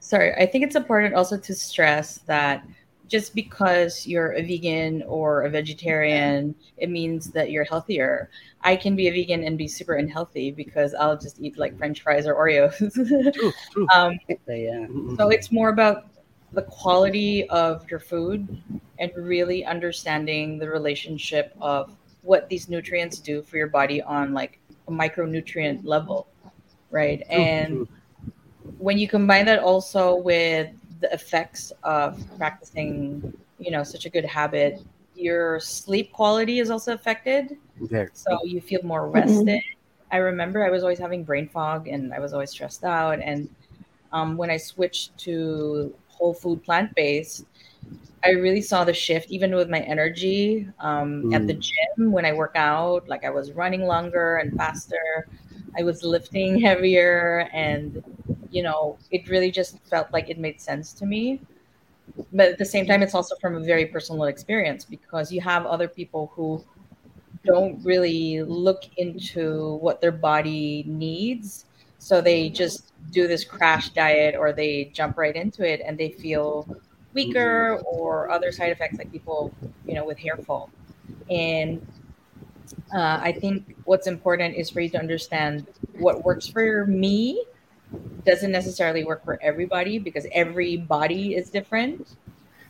Sorry, 0.00 0.32
I 0.34 0.46
think 0.46 0.62
it's 0.62 0.76
important 0.76 1.14
also 1.14 1.36
to 1.36 1.54
stress 1.54 2.18
that 2.26 2.62
just 3.08 3.34
because 3.34 4.06
you're 4.06 4.32
a 4.32 4.42
vegan 4.42 5.02
or 5.06 5.42
a 5.42 5.50
vegetarian, 5.50 6.54
it 6.76 6.90
means 6.90 7.30
that 7.30 7.50
you're 7.50 7.64
healthier. 7.64 8.30
I 8.62 8.74
can 8.76 8.96
be 8.96 9.08
a 9.08 9.12
vegan 9.12 9.44
and 9.44 9.56
be 9.56 9.68
super 9.68 9.94
unhealthy 9.94 10.50
because 10.50 10.94
I'll 10.94 11.16
just 11.16 11.40
eat 11.40 11.56
like 11.56 11.76
French 11.78 12.02
fries 12.02 12.26
or 12.26 12.34
Oreos. 12.34 12.76
true 13.34 13.52
true 13.72 13.86
um, 13.94 14.18
So, 14.28 14.52
yeah. 14.52 14.86
So 15.16 15.28
it's 15.28 15.52
more 15.52 15.68
about 15.68 16.08
the 16.52 16.62
quality 16.62 17.48
of 17.50 17.88
your 17.90 18.00
food 18.00 18.62
and 18.98 19.12
really 19.16 19.64
understanding 19.64 20.58
the 20.58 20.68
relationship 20.68 21.54
of 21.60 21.92
what 22.22 22.48
these 22.48 22.68
nutrients 22.68 23.18
do 23.18 23.42
for 23.42 23.56
your 23.56 23.68
body 23.68 24.02
on 24.02 24.34
like 24.34 24.58
a 24.88 24.90
micronutrient 24.90 25.84
level, 25.84 26.26
right? 26.90 27.24
True, 27.26 27.36
and 27.36 27.68
true. 27.68 27.88
when 28.78 28.98
you 28.98 29.06
combine 29.06 29.44
that 29.46 29.60
also 29.60 30.16
with 30.16 30.70
the 31.00 31.12
effects 31.12 31.72
of 31.82 32.22
practicing, 32.36 33.32
you 33.58 33.70
know, 33.70 33.82
such 33.82 34.06
a 34.06 34.10
good 34.10 34.24
habit, 34.24 34.80
your 35.14 35.60
sleep 35.60 36.12
quality 36.12 36.58
is 36.60 36.70
also 36.70 36.92
affected. 36.94 37.56
there 37.80 38.10
So 38.14 38.38
you 38.44 38.60
feel 38.60 38.80
more 38.82 39.08
rested. 39.08 39.60
I 40.10 40.18
remember 40.18 40.64
I 40.64 40.70
was 40.70 40.82
always 40.82 40.98
having 40.98 41.24
brain 41.24 41.48
fog 41.48 41.88
and 41.88 42.12
I 42.14 42.20
was 42.20 42.32
always 42.32 42.50
stressed 42.50 42.84
out. 42.84 43.20
And 43.20 43.48
um, 44.12 44.36
when 44.36 44.50
I 44.50 44.56
switched 44.56 45.16
to 45.18 45.94
whole 46.08 46.34
food 46.34 46.62
plant 46.64 46.94
based, 46.94 47.44
I 48.24 48.30
really 48.30 48.62
saw 48.62 48.84
the 48.84 48.92
shift 48.94 49.30
even 49.30 49.54
with 49.54 49.68
my 49.68 49.80
energy 49.80 50.66
um, 50.80 51.26
at 51.32 51.46
the 51.46 51.54
gym 51.54 52.12
when 52.12 52.24
I 52.24 52.32
work 52.32 52.52
out. 52.56 53.08
Like 53.08 53.24
I 53.24 53.30
was 53.30 53.52
running 53.52 53.82
longer 53.84 54.36
and 54.36 54.52
faster. 54.56 55.28
I 55.78 55.82
was 55.82 56.02
lifting 56.02 56.60
heavier 56.68 57.48
and 57.52 58.02
you 58.56 58.62
know, 58.62 58.96
it 59.10 59.28
really 59.28 59.50
just 59.50 59.78
felt 59.84 60.10
like 60.14 60.30
it 60.30 60.38
made 60.38 60.62
sense 60.62 60.94
to 60.94 61.04
me. 61.04 61.38
But 62.32 62.48
at 62.52 62.58
the 62.58 62.64
same 62.64 62.86
time, 62.86 63.02
it's 63.02 63.14
also 63.14 63.36
from 63.36 63.54
a 63.54 63.60
very 63.60 63.84
personal 63.84 64.24
experience 64.24 64.82
because 64.82 65.30
you 65.30 65.42
have 65.42 65.66
other 65.66 65.86
people 65.86 66.32
who 66.34 66.64
don't 67.44 67.84
really 67.84 68.42
look 68.42 68.84
into 68.96 69.74
what 69.82 70.00
their 70.00 70.10
body 70.10 70.84
needs. 70.86 71.66
So 71.98 72.22
they 72.22 72.48
just 72.48 72.94
do 73.10 73.28
this 73.28 73.44
crash 73.44 73.90
diet 73.90 74.34
or 74.34 74.54
they 74.54 74.90
jump 74.94 75.18
right 75.18 75.36
into 75.36 75.62
it 75.62 75.82
and 75.84 75.98
they 75.98 76.12
feel 76.12 76.66
weaker 77.12 77.82
or 77.84 78.30
other 78.30 78.50
side 78.52 78.72
effects 78.72 78.96
like 78.96 79.12
people, 79.12 79.52
you 79.86 79.92
know, 79.92 80.06
with 80.06 80.16
hair 80.18 80.38
fall. 80.38 80.70
And 81.28 81.86
uh, 82.94 83.20
I 83.20 83.32
think 83.32 83.76
what's 83.84 84.06
important 84.06 84.56
is 84.56 84.70
for 84.70 84.80
you 84.80 84.88
to 84.90 84.98
understand 84.98 85.66
what 85.98 86.24
works 86.24 86.46
for 86.46 86.86
me 86.86 87.44
doesn't 88.26 88.50
necessarily 88.50 89.04
work 89.04 89.24
for 89.24 89.38
everybody 89.40 89.98
because 89.98 90.26
every 90.32 90.76
body 90.76 91.34
is 91.34 91.48
different. 91.48 92.18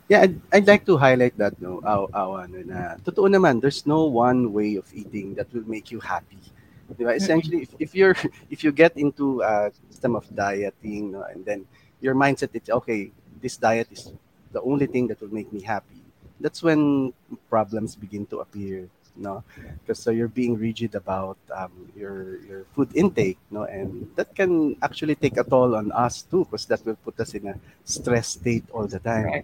Yeah, 0.07 0.21
I'd, 0.21 0.39
I'd 0.53 0.67
like 0.67 0.85
to 0.85 0.95
highlight 0.95 1.37
that 1.37 1.59
no, 1.59 1.81
aw, 1.83 2.07
AÜA, 2.07 2.47
no, 2.47 2.59
na 2.63 2.95
totoo 3.03 3.27
naman, 3.27 3.59
there's 3.59 3.83
no 3.85 4.05
one 4.07 4.53
way 4.53 4.79
of 4.79 4.87
eating 4.93 5.35
that 5.35 5.51
will 5.51 5.67
make 5.67 5.91
you 5.91 5.99
happy. 5.99 6.39
Di 6.87 7.03
ba? 7.03 7.11
Essentially, 7.11 7.67
if, 7.67 7.75
if 7.79 7.91
you're 7.91 8.15
if 8.53 8.63
you 8.63 8.71
get 8.71 8.95
into 8.95 9.43
a 9.43 9.67
system 9.91 10.15
of 10.15 10.23
dieting, 10.31 11.11
no, 11.11 11.27
and 11.27 11.43
then 11.43 11.67
your 11.99 12.15
mindset 12.15 12.55
is 12.55 12.69
okay, 12.71 13.11
this 13.43 13.57
diet 13.59 13.91
is 13.91 14.15
the 14.55 14.61
only 14.63 14.87
thing 14.87 15.11
that 15.11 15.19
will 15.19 15.33
make 15.33 15.51
me 15.51 15.59
happy. 15.59 15.99
That's 16.39 16.63
when 16.63 17.11
problems 17.49 17.99
begin 17.99 18.23
to 18.31 18.39
appear, 18.39 18.87
no, 19.17 19.43
because 19.81 19.99
so 19.99 20.11
you're 20.11 20.31
being 20.31 20.57
rigid 20.57 20.95
about 20.95 21.37
um, 21.53 21.71
your 21.95 22.39
your 22.45 22.61
food 22.73 22.89
intake, 22.95 23.37
no, 23.51 23.63
and 23.63 24.09
that 24.15 24.33
can 24.35 24.77
actually 24.81 25.15
take 25.15 25.37
a 25.37 25.43
toll 25.43 25.75
on 25.75 25.91
us 25.91 26.21
too, 26.21 26.45
because 26.45 26.65
that 26.67 26.85
will 26.85 26.97
put 27.01 27.19
us 27.19 27.33
in 27.33 27.47
a 27.47 27.55
stress 27.83 28.37
state 28.39 28.65
all 28.71 28.87
the 28.87 28.99
time. 28.99 29.43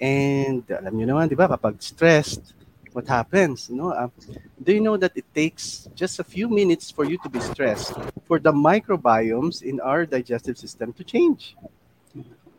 And 0.00 0.62
alam 0.70 0.94
nyo 0.94 1.06
naman, 1.10 1.28
di 1.28 1.34
ba, 1.34 1.50
kapag 1.50 1.82
stressed, 1.82 2.54
what 2.92 3.06
happens? 3.06 3.68
No? 3.70 3.90
Uh, 3.90 4.08
do 4.62 4.72
you 4.72 4.80
know 4.80 4.96
that 4.96 5.12
it 5.14 5.26
takes 5.34 5.88
just 5.94 6.18
a 6.18 6.24
few 6.24 6.48
minutes 6.48 6.90
for 6.90 7.04
you 7.04 7.18
to 7.22 7.28
be 7.28 7.40
stressed 7.40 7.94
for 8.26 8.38
the 8.38 8.52
microbiomes 8.52 9.62
in 9.62 9.80
our 9.80 10.06
digestive 10.06 10.58
system 10.58 10.92
to 10.94 11.02
change? 11.02 11.56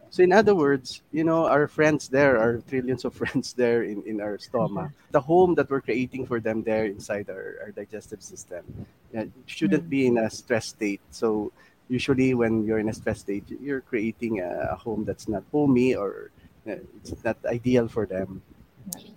So 0.09 0.23
in 0.23 0.31
other 0.33 0.55
words, 0.55 1.01
you 1.11 1.23
know, 1.23 1.45
our 1.45 1.67
friends 1.67 2.09
there, 2.09 2.37
our 2.37 2.57
trillions 2.67 3.05
of 3.05 3.13
friends 3.21 3.53
there 3.53 3.83
in, 3.83 4.01
in 4.03 4.21
our 4.21 4.37
stomach, 4.37 4.91
the 5.11 5.21
home 5.21 5.55
that 5.55 5.69
we're 5.69 5.81
creating 5.81 6.25
for 6.25 6.39
them 6.39 6.63
there 6.63 6.85
inside 6.85 7.29
our, 7.29 7.61
our 7.61 7.71
digestive 7.71 8.21
system 8.21 8.65
yeah, 9.13 9.25
shouldn't 9.45 9.89
be 9.89 10.07
in 10.07 10.17
a 10.17 10.29
stress 10.29 10.67
state. 10.67 11.01
So 11.11 11.51
usually 11.89 12.33
when 12.33 12.65
you're 12.65 12.79
in 12.79 12.89
a 12.89 12.93
stress 12.93 13.19
state, 13.19 13.45
you're 13.61 13.81
creating 13.81 14.41
a, 14.41 14.69
a 14.71 14.75
home 14.75 15.05
that's 15.05 15.27
not 15.27 15.43
homey 15.51 15.95
or 15.95 16.31
uh, 16.67 16.75
it's 16.97 17.23
not 17.23 17.37
ideal 17.45 17.87
for 17.87 18.05
them. 18.05 18.41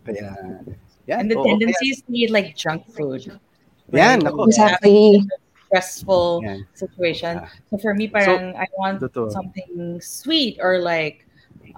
Kaya, 0.04 0.60
yeah. 1.06 1.20
And 1.20 1.30
the 1.30 1.38
oo, 1.38 1.44
tendency 1.44 1.88
is 1.88 2.02
to 2.02 2.12
eat 2.12 2.30
like 2.30 2.56
junk 2.56 2.86
food. 2.92 3.24
kaya, 3.24 3.40
yan, 3.92 4.20
right? 4.20 4.32
nako. 4.32 4.46
Exactly. 4.46 5.24
Stressful 5.72 6.44
Yan. 6.44 6.66
situation. 6.76 7.40
Yeah. 7.40 7.48
So 7.72 7.78
for 7.80 7.94
me, 7.96 8.04
parang 8.04 8.52
I 8.60 8.68
want 8.76 9.00
Totoo. 9.00 9.32
something 9.32 10.00
sweet 10.04 10.60
or 10.60 10.76
like 10.84 11.24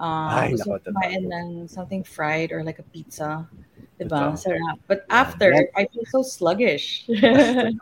um, 0.03 0.35
Ay, 0.35 0.51
gusto 0.51 0.75
nako, 0.75 0.91
kumain 0.91 1.31
ng 1.31 1.47
something 1.71 2.03
fried 2.03 2.51
or 2.51 2.59
like 2.59 2.79
a 2.83 2.87
pizza. 2.91 3.47
Diba? 3.95 4.35
Sarap. 4.35 4.83
But 4.91 5.07
after, 5.07 5.55
Yan. 5.55 5.71
I 5.79 5.87
feel 5.87 6.03
so 6.11 6.19
sluggish. 6.19 7.05
yun 7.07 7.79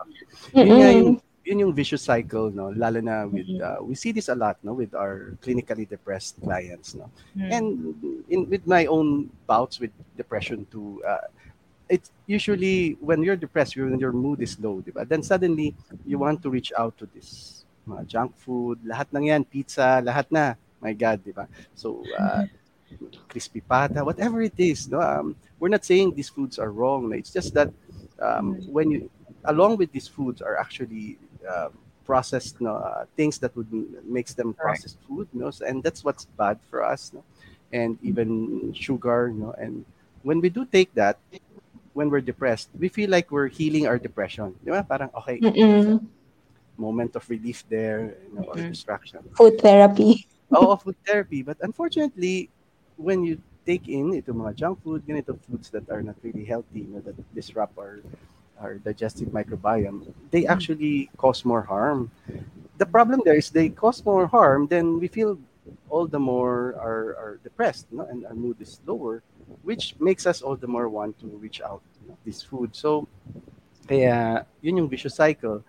nga 0.54 0.90
yung, 0.94 1.18
yun 1.42 1.58
yung 1.66 1.74
vicious 1.74 2.06
cycle, 2.06 2.54
no? 2.54 2.70
Lalo 2.78 3.02
na 3.02 3.26
with, 3.26 3.50
Mhm. 3.50 3.58
uh, 3.58 3.82
we 3.82 3.98
see 3.98 4.14
this 4.14 4.30
a 4.30 4.38
lot, 4.38 4.62
no? 4.62 4.78
With 4.78 4.94
our 4.94 5.34
clinically 5.42 5.90
depressed 5.90 6.38
clients, 6.46 6.94
no? 6.94 7.10
Hmm. 7.34 7.50
And 7.50 7.66
in 8.30 8.46
with 8.46 8.70
my 8.70 8.86
own 8.86 9.34
bouts 9.50 9.82
with 9.82 9.90
depression 10.14 10.70
too, 10.70 11.02
uh, 11.02 11.26
it's 11.94 12.10
usually 12.26 12.98
when 13.00 13.22
you're 13.22 13.38
depressed, 13.38 13.78
when 13.78 14.00
your 14.02 14.12
mood 14.12 14.42
is 14.42 14.58
low, 14.58 14.82
di 14.82 14.90
ba? 14.90 15.06
Then 15.06 15.22
suddenly 15.22 15.78
you 16.10 16.18
want 16.18 16.42
to 16.42 16.50
reach 16.50 16.74
out 16.74 16.98
to 16.98 17.06
this 17.14 17.62
mga 17.86 18.08
junk 18.08 18.32
food, 18.42 18.82
lahat 18.82 19.14
ng 19.14 19.30
yan, 19.30 19.44
pizza, 19.46 20.02
lahat 20.02 20.26
na. 20.34 20.58
My 20.82 20.92
God, 20.98 21.22
di 21.22 21.32
ba? 21.32 21.46
So, 21.78 22.02
uh, 22.18 22.50
crispy 23.30 23.62
pata, 23.62 24.02
whatever 24.02 24.42
it 24.42 24.58
is, 24.58 24.90
no? 24.90 24.98
Um, 25.00 25.36
we're 25.60 25.70
not 25.70 25.86
saying 25.86 26.18
these 26.18 26.34
foods 26.34 26.58
are 26.58 26.72
wrong. 26.74 27.10
no? 27.10 27.16
It's 27.16 27.32
just 27.32 27.54
that 27.54 27.70
um, 28.20 28.58
when 28.72 28.90
you, 28.90 29.10
along 29.46 29.78
with 29.78 29.92
these 29.92 30.08
foods 30.08 30.42
are 30.42 30.58
actually 30.58 31.20
uh, 31.46 31.70
processed 32.06 32.60
no, 32.60 32.76
uh, 32.76 33.06
things 33.16 33.38
that 33.40 33.56
would 33.56 33.68
m- 33.72 33.96
makes 34.04 34.34
them 34.34 34.54
processed 34.54 34.98
food, 35.08 35.28
no? 35.32 35.52
So, 35.52 35.66
and 35.66 35.84
that's 35.84 36.04
what's 36.04 36.26
bad 36.26 36.60
for 36.70 36.84
us, 36.84 37.12
no? 37.14 37.24
And 37.72 37.98
even 38.04 38.74
sugar, 38.74 39.32
no? 39.34 39.56
And 39.58 39.86
when 40.24 40.40
we 40.40 40.50
do 40.50 40.66
take 40.66 40.94
that, 40.96 41.20
when 41.94 42.10
we're 42.10 42.22
depressed, 42.22 42.70
we 42.78 42.90
feel 42.90 43.10
like 43.10 43.32
we're 43.32 43.48
healing 43.48 43.88
our 43.88 43.98
depression. 43.98 44.54
Di 44.66 44.72
ba? 44.72 44.84
Parang, 44.84 45.10
okay, 45.14 45.40
Mm-mm. 45.40 46.02
moment 46.78 47.16
of 47.16 47.24
relief 47.30 47.64
there, 47.70 48.18
you 48.28 48.34
know, 48.34 48.50
or 48.50 48.56
distraction. 48.58 49.22
Food 49.38 49.62
therapy. 49.62 50.28
oh, 50.52 50.76
food 50.76 50.98
therapy. 51.06 51.42
But 51.44 51.58
unfortunately, 51.62 52.50
when 52.98 53.24
you 53.24 53.38
take 53.66 53.88
in 53.88 54.14
ito 54.14 54.34
mga 54.34 54.56
junk 54.56 54.84
food, 54.84 55.06
ganito 55.06 55.38
foods 55.48 55.70
that 55.70 55.88
are 55.90 56.02
not 56.02 56.18
really 56.22 56.44
healthy, 56.44 56.84
you 56.84 56.92
know, 56.98 57.04
that 57.06 57.16
disrupt 57.34 57.78
our 57.78 58.02
our 58.60 58.76
digestive 58.80 59.30
microbiome, 59.30 60.08
they 60.32 60.46
actually 60.46 61.10
cause 61.18 61.44
more 61.44 61.62
harm. 61.62 62.12
The 62.78 62.86
problem 62.86 63.22
there 63.26 63.36
is 63.36 63.50
they 63.50 63.70
cause 63.70 64.04
more 64.06 64.28
harm, 64.28 64.68
then 64.68 65.00
we 65.00 65.08
feel 65.08 65.38
all 65.90 66.08
the 66.08 66.20
more 66.20 66.76
are, 66.80 67.16
are 67.16 67.40
depressed 67.44 67.88
no? 67.92 68.04
and 68.06 68.26
our 68.26 68.34
mood 68.34 68.58
is 68.60 68.80
lower, 68.86 69.22
which 69.62 69.96
makes 70.00 70.26
us 70.26 70.42
all 70.42 70.56
the 70.56 70.68
more 70.68 70.90
want 70.90 71.20
to 71.20 71.28
reach 71.38 71.62
out 71.62 71.82
you 72.02 72.10
know, 72.10 72.18
this 72.26 72.42
food. 72.42 72.76
So, 72.76 73.08
kaya 73.88 74.46
yun 74.62 74.78
yung 74.78 74.90
vicious 74.90 75.16
cycle. 75.16 75.64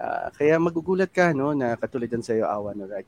Uh, 0.00 0.30
kaya 0.32 0.56
magugulat 0.56 1.12
ka 1.12 1.32
no 1.36 1.52
na 1.52 1.76
katulad 1.76 2.08
yan 2.08 2.24
sa 2.24 2.32
iyo 2.32 2.48
awa 2.48 2.72
no 2.72 2.88
right 2.88 3.04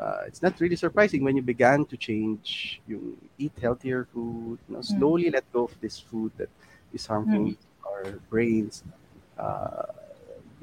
uh, 0.00 0.24
it's 0.24 0.40
not 0.40 0.56
really 0.56 0.74
surprising 0.74 1.20
when 1.20 1.36
you 1.36 1.44
began 1.44 1.84
to 1.84 2.00
change 2.00 2.80
you 2.88 3.12
eat 3.36 3.52
healthier 3.60 4.08
food 4.08 4.56
you 4.56 4.72
know, 4.72 4.80
slowly 4.80 5.28
mm. 5.28 5.36
let 5.36 5.44
go 5.52 5.68
of 5.68 5.74
this 5.84 6.00
food 6.00 6.32
that 6.40 6.48
is 6.96 7.04
harmful 7.04 7.52
mm. 7.52 7.52
to 7.52 7.68
our 7.84 8.16
brains 8.32 8.88
uh, 9.36 9.84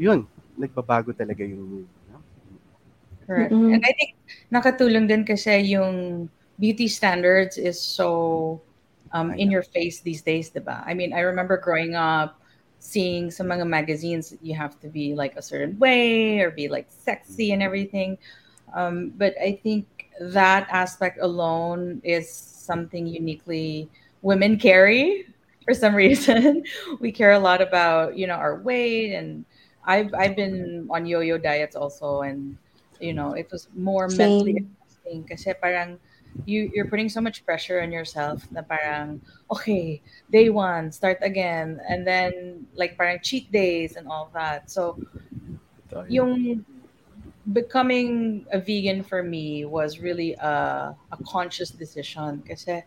yun 0.02 0.26
nagbabago 0.58 1.14
talaga 1.14 1.46
yung 1.46 1.62
mood 1.62 1.90
Correct. 3.26 3.52
Mm-hmm. 3.52 3.74
And 3.74 3.84
I 3.84 3.94
think 3.98 4.12
nakatulong 4.54 5.10
din 5.10 5.26
kasi 5.26 5.74
yung 5.74 6.30
beauty 6.62 6.88
standards 6.88 7.58
is 7.58 7.82
so 7.82 8.62
um, 9.16 9.32
in 9.32 9.50
your 9.50 9.64
face 9.64 10.02
these 10.02 10.22
days, 10.22 10.52
diba? 10.52 10.84
I 10.86 10.94
mean, 10.94 11.14
I 11.14 11.22
remember 11.24 11.56
growing 11.56 11.96
up 11.96 12.36
seeing 12.80 13.32
some 13.32 13.48
mga 13.48 13.66
magazines 13.66 14.36
you 14.44 14.54
have 14.54 14.78
to 14.84 14.88
be 14.92 15.16
like 15.16 15.34
a 15.40 15.42
certain 15.42 15.80
way 15.80 16.44
or 16.44 16.52
be 16.52 16.68
like 16.68 16.86
sexy 16.92 17.56
and 17.56 17.64
everything. 17.64 18.18
Um, 18.76 19.16
but 19.16 19.34
I 19.40 19.58
think 19.64 19.88
that 20.20 20.68
aspect 20.70 21.18
alone 21.24 22.02
is 22.04 22.28
something 22.30 23.08
uniquely 23.08 23.90
women 24.22 24.60
carry 24.60 25.26
for 25.64 25.74
some 25.74 25.96
reason. 26.06 26.64
we 27.00 27.10
care 27.12 27.32
a 27.32 27.40
lot 27.40 27.64
about, 27.64 28.18
you 28.20 28.28
know, 28.28 28.36
our 28.36 28.60
weight 28.60 29.16
and 29.16 29.46
I've 29.86 30.14
I've 30.14 30.36
been 30.36 30.92
on 30.92 31.08
yo-yo 31.08 31.40
diets 31.40 31.76
also 31.80 32.22
and 32.22 32.58
you 33.00 33.14
know, 33.14 33.32
it 33.32 33.48
was 33.50 33.72
more 33.76 34.10
Same. 34.12 34.18
mentally 34.20 34.56
exhausting 34.60 35.24
kasi 35.24 35.56
parang 35.56 36.00
you 36.44 36.70
you're 36.74 36.88
putting 36.88 37.08
so 37.08 37.22
much 37.22 37.46
pressure 37.46 37.80
on 37.82 37.92
yourself 37.92 38.44
na 38.52 38.62
parang 38.62 39.22
okay 39.50 40.02
day 40.32 40.50
one 40.50 40.92
start 40.92 41.18
again. 41.22 41.80
And 41.88 42.06
then 42.06 42.68
like 42.76 42.98
parang 42.98 43.20
cheat 43.24 43.52
days 43.52 43.96
and 43.96 44.08
all 44.08 44.30
that. 44.34 44.70
So 44.70 45.00
yung 46.10 46.66
becoming 47.54 48.46
a 48.52 48.60
vegan 48.60 49.04
for 49.04 49.24
me 49.24 49.64
was 49.64 50.00
really 50.00 50.34
a, 50.36 50.96
a 51.12 51.18
conscious 51.26 51.70
decision. 51.70 52.44
Kasi 52.44 52.84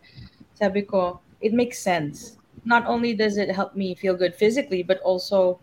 sabi 0.53 0.83
ko 0.83 1.19
it 1.41 1.53
makes 1.53 1.79
sense. 1.79 2.37
Not 2.65 2.85
only 2.85 3.15
does 3.15 3.37
it 3.37 3.49
help 3.49 3.75
me 3.75 3.95
feel 3.95 4.13
good 4.13 4.35
physically 4.35 4.83
but 4.83 4.99
also 5.01 5.59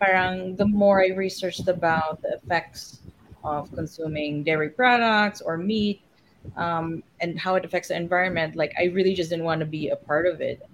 parang 0.00 0.56
the 0.56 0.64
more 0.64 1.02
I 1.02 1.10
researched 1.12 1.66
about 1.68 2.22
the 2.22 2.38
effects 2.38 3.02
of 3.44 3.70
consuming 3.74 4.42
dairy 4.42 4.70
products 4.70 5.40
or 5.40 5.58
meat 5.58 6.00
um, 6.56 7.02
and 7.20 7.38
how 7.38 7.54
it 7.54 7.64
affects 7.64 7.88
the 7.88 7.96
environment, 7.96 8.56
like 8.56 8.74
I 8.78 8.84
really 8.84 9.14
just 9.14 9.30
didn't 9.30 9.44
want 9.44 9.60
to 9.60 9.66
be 9.66 9.88
a 9.88 9.96
part 9.96 10.26
of 10.26 10.40
it. 10.40 10.66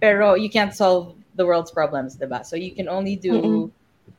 Pero 0.00 0.34
you 0.34 0.50
can't 0.50 0.74
solve 0.74 1.14
the 1.36 1.46
world's 1.46 1.70
problems, 1.70 2.16
diba? 2.16 2.44
So 2.44 2.56
you 2.56 2.72
can 2.72 2.88
only 2.88 3.16
do 3.16 3.32
mm-hmm. 3.32 3.66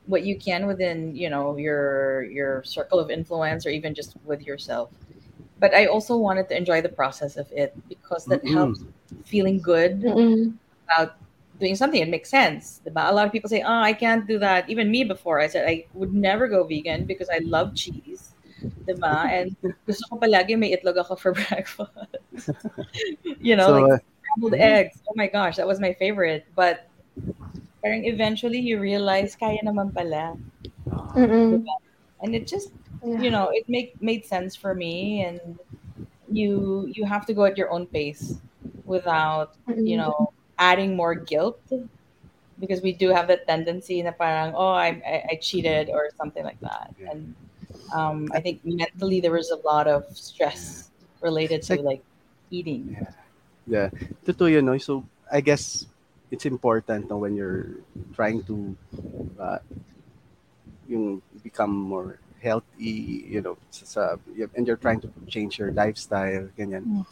what 0.06 0.24
you 0.24 0.38
can 0.38 0.66
within, 0.66 1.14
you 1.14 1.30
know, 1.30 1.56
your 1.56 2.24
your 2.24 2.62
circle 2.64 2.98
of 2.98 3.10
influence 3.10 3.66
or 3.66 3.70
even 3.70 3.94
just 3.94 4.16
with 4.24 4.42
yourself. 4.42 4.90
But 5.58 5.74
I 5.74 5.86
also 5.86 6.16
wanted 6.16 6.48
to 6.50 6.56
enjoy 6.56 6.82
the 6.82 6.90
process 6.90 7.36
of 7.36 7.50
it 7.52 7.74
because 7.88 8.26
that 8.26 8.44
mm-hmm. 8.44 8.54
helps 8.54 8.84
feeling 9.24 9.60
good 9.60 10.02
mm-hmm. 10.02 10.50
about 10.84 11.16
doing 11.58 11.74
something. 11.74 12.00
It 12.00 12.08
makes 12.08 12.28
sense. 12.28 12.80
A 12.84 13.12
lot 13.12 13.26
of 13.26 13.32
people 13.32 13.48
say, 13.48 13.62
"Oh, 13.62 13.80
I 13.80 13.92
can't 13.92 14.26
do 14.26 14.38
that." 14.38 14.68
Even 14.68 14.90
me 14.90 15.04
before, 15.04 15.40
I 15.40 15.46
said 15.46 15.68
I 15.68 15.86
would 15.94 16.12
never 16.12 16.48
go 16.48 16.64
vegan 16.64 17.06
because 17.06 17.28
I 17.30 17.38
love 17.38 17.74
cheese. 17.74 18.35
Diba? 18.62 19.28
And 19.28 19.56
gusto 19.86 20.02
ko 20.08 20.18
palagi 20.18 20.56
may 20.58 20.72
itlog 20.76 20.96
ako 20.96 21.16
for 21.16 21.32
breakfast. 21.48 22.50
you 23.40 23.56
know, 23.56 23.66
so, 23.66 23.72
like 23.74 23.92
uh, 23.92 23.98
scrambled 24.22 24.54
uh, 24.54 24.64
eggs. 24.64 24.96
Oh 25.08 25.14
my 25.16 25.26
gosh, 25.26 25.56
that 25.56 25.66
was 25.66 25.80
my 25.80 25.92
favorite. 25.94 26.46
But 26.54 26.88
parang 27.82 28.04
eventually 28.04 28.58
you 28.58 28.80
realize 28.80 29.36
kaya 29.36 29.60
naman 29.64 29.92
pala. 29.92 30.36
Diba? 31.14 31.66
And 32.22 32.34
it 32.34 32.46
just, 32.46 32.72
yeah. 33.04 33.20
you 33.20 33.30
know, 33.30 33.52
it 33.52 33.68
make 33.68 34.00
made 34.00 34.24
sense 34.24 34.56
for 34.56 34.74
me 34.74 35.24
and 35.24 35.40
you 36.32 36.88
you 36.90 37.04
have 37.04 37.26
to 37.28 37.34
go 37.34 37.44
at 37.44 37.56
your 37.56 37.70
own 37.70 37.86
pace 37.86 38.40
without, 38.88 39.54
mm-hmm. 39.68 39.84
you 39.84 39.96
know, 39.96 40.32
adding 40.58 40.96
more 40.96 41.14
guilt 41.14 41.60
because 42.58 42.80
we 42.80 42.92
do 42.92 43.10
have 43.10 43.28
that 43.28 43.46
tendency 43.46 44.00
na 44.02 44.10
parang 44.10 44.54
oh 44.56 44.72
I, 44.72 45.00
I, 45.04 45.16
I 45.32 45.38
cheated 45.40 45.90
or 45.90 46.08
something 46.16 46.44
like 46.44 46.60
that 46.60 46.94
and 47.10 47.34
um, 47.92 48.30
I 48.32 48.40
think 48.40 48.64
mentally 48.64 49.20
there 49.20 49.32
was 49.32 49.50
a 49.50 49.60
lot 49.66 49.86
of 49.86 50.04
stress 50.16 50.90
related 51.20 51.62
to 51.70 51.80
like 51.82 52.02
eating. 52.50 52.96
Yeah. 52.98 53.10
Yeah. 53.66 53.88
Totoo 54.24 54.50
yun 54.50 54.64
no? 54.64 54.78
So 54.78 55.04
I 55.30 55.40
guess 55.40 55.86
it's 56.30 56.46
important 56.46 57.10
no, 57.10 57.18
when 57.18 57.34
you're 57.34 57.82
trying 58.14 58.42
to 58.44 58.76
uh, 59.38 59.58
yung 60.88 61.22
become 61.42 61.74
more 61.74 62.18
healthy 62.42 63.26
you 63.26 63.40
know 63.40 63.56
sa, 63.70 64.16
and 64.54 64.66
you're 64.66 64.78
trying 64.78 65.00
to 65.00 65.10
change 65.26 65.58
your 65.58 65.72
lifestyle 65.72 66.48
ganyan. 66.54 66.84
Mm. 66.86 67.06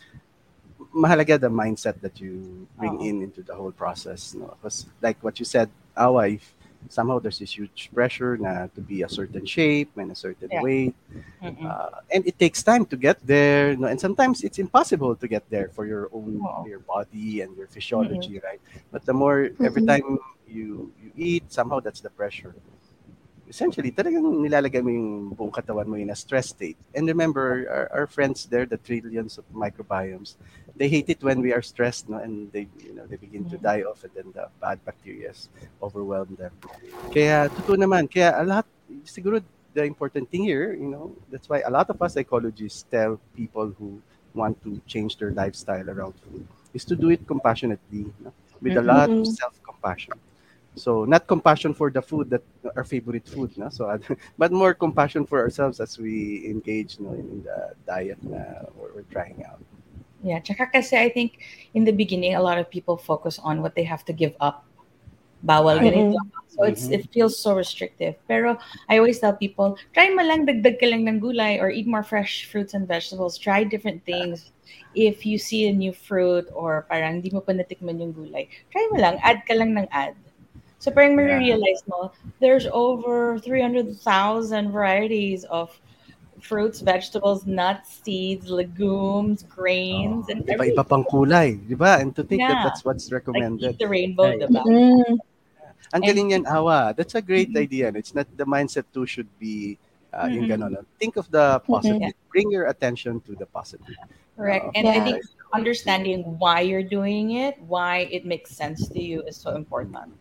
Mahalaga 0.94 1.40
the 1.40 1.50
mindset 1.50 1.98
that 2.02 2.20
you 2.20 2.66
bring 2.78 3.02
in 3.02 3.22
into 3.22 3.42
the 3.42 3.54
whole 3.54 3.72
process. 3.72 4.34
No? 4.34 4.54
Because 4.62 4.86
like 5.02 5.18
what 5.26 5.38
you 5.42 5.44
said, 5.44 5.68
AÜA, 5.98 6.38
if 6.38 6.53
somehow 6.88 7.18
there's 7.18 7.38
this 7.38 7.56
huge 7.56 7.90
pressure 7.94 8.36
na 8.36 8.66
to 8.74 8.80
be 8.80 9.02
a 9.02 9.08
certain 9.08 9.46
shape 9.46 9.90
and 9.96 10.10
a 10.10 10.14
certain 10.14 10.48
yeah. 10.50 10.62
weight. 10.62 10.94
Uh, 11.42 12.00
and 12.12 12.26
it 12.26 12.38
takes 12.38 12.62
time 12.62 12.84
to 12.86 12.96
get 12.96 13.18
there. 13.26 13.76
No? 13.76 13.88
And 13.88 14.00
sometimes 14.00 14.42
it's 14.42 14.58
impossible 14.58 15.14
to 15.16 15.26
get 15.28 15.48
there 15.50 15.68
for 15.68 15.86
your 15.86 16.08
own 16.12 16.40
oh. 16.42 16.66
your 16.66 16.80
body 16.80 17.42
and 17.42 17.56
your 17.56 17.66
physiology, 17.68 18.40
mm-hmm. 18.40 18.46
right? 18.46 18.60
But 18.90 19.04
the 19.04 19.12
more 19.12 19.50
every 19.62 19.84
time 19.84 20.18
you 20.48 20.92
you 21.02 21.10
eat, 21.16 21.52
somehow 21.52 21.80
that's 21.80 22.00
the 22.00 22.10
pressure 22.10 22.54
essentially, 23.48 23.90
talagang 23.92 24.24
nilalagay 24.40 24.82
mo 24.82 24.90
yung 24.90 25.10
buong 25.34 25.52
katawan 25.52 25.86
mo 25.86 25.96
in 25.96 26.10
a 26.10 26.16
stress 26.16 26.50
state. 26.50 26.76
And 26.94 27.06
remember, 27.06 27.66
our, 27.68 27.86
our 27.92 28.06
friends 28.06 28.46
there, 28.46 28.66
the 28.66 28.78
trillions 28.78 29.38
of 29.38 29.44
microbiomes, 29.52 30.36
they 30.76 30.88
hate 30.88 31.08
it 31.08 31.22
when 31.22 31.40
we 31.40 31.52
are 31.52 31.62
stressed, 31.62 32.08
no? 32.08 32.18
And 32.18 32.50
they, 32.52 32.68
you 32.80 32.94
know, 32.94 33.06
they 33.06 33.16
begin 33.16 33.48
to 33.50 33.58
die 33.58 33.82
off 33.82 34.04
and 34.04 34.12
then 34.14 34.32
the 34.34 34.48
bad 34.60 34.84
bacteria 34.84 35.32
overwhelm 35.82 36.36
them. 36.38 36.52
Kaya, 37.12 37.48
totoo 37.52 37.76
naman. 37.76 38.10
Kaya, 38.10 38.34
a 38.36 38.44
lot, 38.44 38.66
siguro, 39.04 39.42
the 39.74 39.84
important 39.84 40.30
thing 40.30 40.44
here, 40.44 40.72
you 40.72 40.88
know, 40.88 41.14
that's 41.30 41.48
why 41.48 41.60
a 41.60 41.70
lot 41.70 41.90
of 41.90 42.00
us 42.00 42.14
psychologists 42.14 42.86
tell 42.90 43.20
people 43.36 43.74
who 43.78 44.00
want 44.32 44.60
to 44.62 44.80
change 44.86 45.16
their 45.18 45.30
lifestyle 45.30 45.88
around 45.90 46.14
food 46.22 46.46
is 46.72 46.84
to 46.84 46.96
do 46.96 47.10
it 47.10 47.26
compassionately, 47.26 48.06
no? 48.22 48.32
with 48.60 48.76
a 48.76 48.82
lot 48.82 49.10
of 49.10 49.26
self-compassion. 49.26 50.14
So 50.74 51.04
not 51.04 51.26
compassion 51.26 51.72
for 51.74 51.90
the 51.90 52.02
food 52.02 52.30
that 52.30 52.42
our 52.76 52.84
favorite 52.84 53.26
food, 53.28 53.56
no? 53.56 53.68
So 53.68 53.86
but 54.38 54.50
more 54.50 54.74
compassion 54.74 55.26
for 55.26 55.38
ourselves 55.38 55.80
as 55.80 55.98
we 55.98 56.46
engage 56.46 56.98
no, 56.98 57.14
in 57.14 57.42
the 57.42 57.74
diet 57.86 58.18
na 58.22 58.66
we're 58.74 59.06
trying 59.10 59.44
out. 59.46 59.62
Yeah, 60.24 60.40
tsaka 60.40 60.72
kasi 60.72 60.96
I 60.96 61.12
think 61.12 61.44
in 61.74 61.84
the 61.84 61.92
beginning 61.92 62.34
a 62.34 62.42
lot 62.42 62.58
of 62.58 62.70
people 62.70 62.96
focus 62.96 63.38
on 63.38 63.62
what 63.62 63.76
they 63.76 63.84
have 63.84 64.04
to 64.10 64.12
give 64.12 64.34
up. 64.40 64.64
Bawal 65.44 65.78
mm-hmm. 65.78 66.16
So 66.48 66.64
it's 66.64 66.88
mm-hmm. 66.88 67.04
it 67.04 67.12
feels 67.12 67.36
so 67.36 67.54
restrictive. 67.54 68.16
Pero 68.26 68.56
I 68.88 68.98
always 68.98 69.20
tell 69.20 69.36
people, 69.36 69.76
try 69.92 70.08
mo 70.10 70.22
lang 70.24 70.46
dagdag 70.46 70.80
ka 70.80 70.86
lang 70.86 71.04
ng 71.04 71.20
gulay 71.20 71.60
or 71.60 71.68
eat 71.68 71.86
more 71.86 72.02
fresh 72.02 72.48
fruits 72.48 72.72
and 72.72 72.88
vegetables. 72.88 73.36
Try 73.36 73.62
different 73.62 74.02
things. 74.06 74.50
If 74.94 75.26
you 75.26 75.36
see 75.36 75.68
a 75.68 75.74
new 75.74 75.92
fruit 75.92 76.48
or 76.54 76.86
parang 76.88 77.20
di 77.20 77.28
mo 77.28 77.44
pa 77.44 77.52
natikman 77.52 78.00
yung 78.00 78.14
gulay, 78.14 78.48
try 78.72 78.86
mo 78.94 79.02
lang, 79.02 79.20
add 79.20 79.44
ka 79.44 79.52
lang 79.52 79.74
ng 79.76 79.90
add 79.92 80.16
so 80.84 80.92
parang 80.92 81.16
yeah. 81.16 81.40
realize 81.40 81.80
mo, 81.88 82.12
there's 82.44 82.68
over 82.68 83.40
300,000 83.40 83.96
varieties 84.68 85.48
of 85.48 85.72
fruits, 86.44 86.84
vegetables, 86.84 87.46
nuts, 87.48 88.04
seeds, 88.04 88.52
legumes, 88.52 89.48
grains, 89.48 90.28
oh, 90.28 90.32
and 90.36 90.44
iba-iba 90.44 90.84
pang 90.84 91.00
kulay, 91.08 91.56
di 91.56 91.72
ba? 91.72 91.96
And 91.96 92.12
to 92.12 92.22
think 92.22 92.44
yeah. 92.44 92.52
that 92.52 92.64
that's 92.68 92.84
what's 92.84 93.08
recommended. 93.08 93.64
Like 93.64 93.80
the 93.80 93.88
rainbow, 93.88 94.28
right. 94.28 94.44
diba? 94.44 94.60
Mm. 94.60 95.16
Ang 95.96 96.02
galing 96.04 96.36
yan, 96.36 96.44
AÜA. 96.44 96.92
That's 97.00 97.16
a 97.16 97.24
great 97.24 97.48
mm-hmm. 97.48 97.64
idea. 97.64 97.88
And 97.88 97.96
it's 97.96 98.12
not 98.12 98.28
the 98.36 98.44
mindset 98.44 98.84
too 98.92 99.08
should 99.08 99.32
be 99.40 99.80
uh, 100.12 100.28
mm-hmm. 100.28 100.36
yung 100.36 100.46
ganon. 100.52 100.84
Think 101.00 101.16
of 101.16 101.30
the 101.32 101.64
positive. 101.64 102.12
Mm-hmm. 102.12 102.28
Bring 102.28 102.52
your 102.52 102.68
attention 102.68 103.24
to 103.24 103.32
the 103.32 103.48
positive. 103.48 103.96
Correct. 104.36 104.68
Uh, 104.68 104.76
and 104.76 104.84
yeah. 104.84 105.00
I 105.00 105.00
think 105.00 105.24
understanding 105.56 106.36
why 106.36 106.60
you're 106.60 106.84
doing 106.84 107.40
it, 107.40 107.56
why 107.64 108.04
it 108.12 108.28
makes 108.28 108.52
sense 108.52 108.84
to 108.88 109.00
you 109.00 109.24
is 109.24 109.40
so 109.40 109.56
important. 109.56 110.12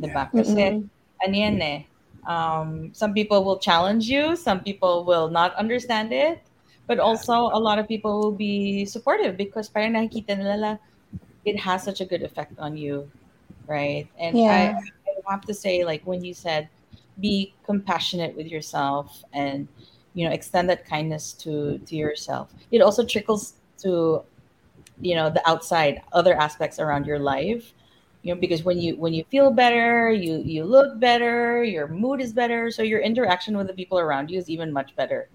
Diba? 0.00 0.30
Kasi, 0.32 0.80
mm-hmm. 0.80 1.24
ano 1.24 1.34
yan 1.34 1.56
eh, 1.62 1.80
um, 2.26 2.90
some 2.92 3.12
people 3.14 3.44
will 3.44 3.58
challenge 3.58 4.08
you, 4.08 4.36
some 4.36 4.60
people 4.60 5.04
will 5.04 5.28
not 5.28 5.54
understand 5.54 6.12
it, 6.12 6.42
but 6.86 6.98
also 6.98 7.32
a 7.32 7.58
lot 7.58 7.78
of 7.78 7.88
people 7.88 8.20
will 8.20 8.36
be 8.36 8.84
supportive 8.84 9.36
because 9.36 9.68
parang 9.68 9.94
nakikita 9.94 10.38
nila 10.38 10.78
it 11.44 11.58
has 11.58 11.82
such 11.82 12.00
a 12.00 12.04
good 12.04 12.22
effect 12.22 12.52
on 12.58 12.76
you, 12.76 13.10
right? 13.66 14.06
And 14.18 14.38
yeah. 14.38 14.78
I, 14.78 15.10
I 15.28 15.30
have 15.30 15.44
to 15.46 15.54
say, 15.54 15.84
like 15.84 16.06
when 16.06 16.24
you 16.24 16.34
said, 16.34 16.68
be 17.20 17.54
compassionate 17.64 18.36
with 18.36 18.46
yourself 18.46 19.22
and 19.32 19.68
you 20.14 20.26
know 20.26 20.32
extend 20.32 20.68
that 20.70 20.86
kindness 20.86 21.32
to 21.44 21.78
to 21.78 21.96
yourself. 21.96 22.52
It 22.70 22.80
also 22.80 23.04
trickles 23.04 23.54
to 23.78 24.22
you 25.00 25.14
know 25.14 25.30
the 25.30 25.42
outside, 25.48 26.02
other 26.12 26.34
aspects 26.34 26.78
around 26.78 27.06
your 27.06 27.18
life. 27.18 27.72
You 28.22 28.34
know, 28.34 28.40
because 28.40 28.62
when 28.62 28.78
you 28.78 28.96
when 28.96 29.12
you 29.12 29.24
feel 29.24 29.50
better, 29.50 30.10
you 30.10 30.38
you 30.46 30.64
look 30.64 31.00
better, 31.00 31.64
your 31.64 31.88
mood 31.88 32.20
is 32.20 32.32
better, 32.32 32.70
so 32.70 32.82
your 32.82 33.00
interaction 33.00 33.56
with 33.56 33.66
the 33.66 33.74
people 33.74 33.98
around 33.98 34.30
you 34.30 34.38
is 34.38 34.48
even 34.48 34.72
much 34.72 34.94
better, 34.94 35.28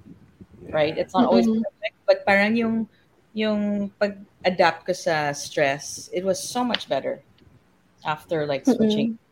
yeah. 0.63 0.71
right? 0.71 0.97
It's 0.97 1.13
not 1.13 1.28
mm-hmm. 1.28 1.30
always 1.30 1.47
perfect, 1.47 1.95
but 2.08 2.26
parang 2.26 2.56
yung 2.56 2.88
yung 3.36 3.91
pag-adapt 4.00 4.88
ko 4.88 4.93
sa 4.93 5.32
stress, 5.36 6.10
it 6.13 6.23
was 6.23 6.41
so 6.41 6.63
much 6.63 6.88
better 6.88 7.21
after 8.08 8.47
like 8.47 8.63
switching. 8.65 9.19
Mm-hmm. 9.19 9.28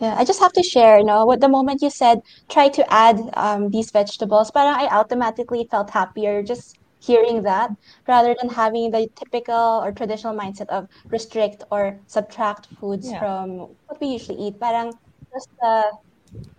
Yeah, 0.00 0.16
I 0.18 0.24
just 0.24 0.40
have 0.40 0.52
to 0.54 0.62
share, 0.62 0.98
you 0.98 1.04
know, 1.04 1.26
what 1.26 1.40
the 1.40 1.48
moment 1.48 1.82
you 1.82 1.90
said 1.90 2.22
try 2.48 2.68
to 2.70 2.82
add 2.92 3.20
um, 3.34 3.70
these 3.70 3.90
vegetables, 3.90 4.50
but 4.50 4.66
I 4.66 4.86
automatically 4.88 5.68
felt 5.70 5.90
happier 5.90 6.42
just 6.42 6.78
hearing 7.02 7.42
that 7.42 7.70
rather 8.06 8.34
than 8.40 8.48
having 8.48 8.90
the 8.90 9.10
typical 9.16 9.82
or 9.82 9.90
traditional 9.90 10.34
mindset 10.34 10.68
of 10.68 10.88
restrict 11.08 11.64
or 11.70 11.98
subtract 12.06 12.68
foods 12.78 13.10
yeah. 13.10 13.18
from 13.18 13.58
what 13.86 14.00
we 14.00 14.06
usually 14.06 14.38
eat. 14.38 14.60
Parang 14.60 14.92
just 15.34 15.50
the 15.60 15.90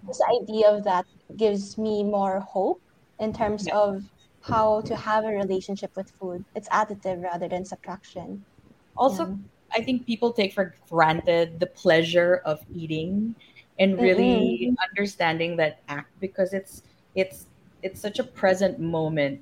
this 0.06 0.20
idea 0.42 0.68
of 0.70 0.84
that 0.84 1.06
gives 1.38 1.78
me 1.78 2.04
more 2.04 2.40
hope 2.42 2.82
in 3.20 3.34
terms 3.34 3.68
yeah. 3.68 3.78
of 3.78 4.04
how 4.42 4.82
to 4.82 4.96
have 4.96 5.24
a 5.24 5.32
relationship 5.32 5.96
with 5.96 6.12
food. 6.20 6.44
It's 6.56 6.68
additive 6.70 7.24
rather 7.24 7.48
than 7.48 7.64
subtraction. 7.64 8.44
Also, 8.98 9.28
yeah. 9.28 9.36
I 9.74 9.82
think 9.82 10.06
people 10.06 10.34
take 10.34 10.54
for 10.54 10.76
granted 10.90 11.60
the 11.60 11.66
pleasure 11.66 12.42
of 12.46 12.60
eating 12.72 13.34
and 13.80 14.00
really 14.00 14.70
mm-hmm. 14.70 14.76
understanding 14.90 15.58
that 15.58 15.82
act 15.88 16.12
because 16.20 16.54
it's 16.54 16.84
it's 17.16 17.48
it's 17.82 18.00
such 18.00 18.20
a 18.20 18.24
present 18.24 18.80
moment 18.80 19.42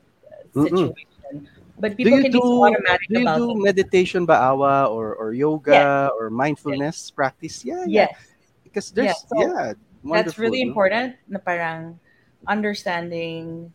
situation. 0.54 0.94
Mm-hmm. 1.34 1.46
But 1.80 1.98
people 1.98 2.18
do 2.18 2.22
can 2.22 2.32
do, 2.32 2.42
be 2.42 2.48
automatic 2.48 3.08
do 3.10 3.16
you 3.16 3.22
about 3.26 3.38
do 3.38 3.52
it. 3.52 3.64
meditation 3.64 4.28
baawa 4.28 4.90
or, 4.92 5.16
or 5.16 5.34
yoga 5.34 5.72
yeah. 5.72 6.10
or 6.20 6.30
mindfulness 6.30 7.10
yeah. 7.10 7.16
practice? 7.16 7.66
Yeah, 7.66 7.86
yeah. 7.88 8.08
Yes. 8.12 8.16
Because 8.64 8.92
there's 8.92 9.08
yeah, 9.08 9.28
so 9.28 9.36
yeah 9.42 9.74
that's 10.04 10.38
really 10.38 10.64
no? 10.64 10.70
important 10.70 11.16
na 11.30 11.40
parang 11.40 12.00
understanding 12.48 13.72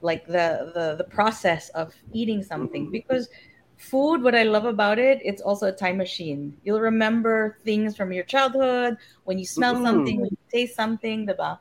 like 0.00 0.26
the 0.26 0.72
the 0.72 0.96
the 0.96 1.08
process 1.08 1.68
of 1.70 1.92
eating 2.12 2.42
something 2.42 2.90
because 2.90 3.28
food 3.76 4.22
what 4.22 4.34
i 4.34 4.42
love 4.42 4.64
about 4.64 4.98
it 4.98 5.20
it's 5.20 5.42
also 5.42 5.68
a 5.68 5.72
time 5.72 5.98
machine 6.00 6.56
you'll 6.64 6.80
remember 6.80 7.58
things 7.64 7.96
from 7.96 8.12
your 8.12 8.24
childhood 8.24 8.96
when 9.24 9.38
you 9.38 9.44
smell 9.44 9.74
mm-hmm. 9.74 9.84
something 9.84 10.16
when 10.20 10.30
you 10.30 10.38
taste 10.50 10.74
something 10.74 11.26
diba? 11.26 11.58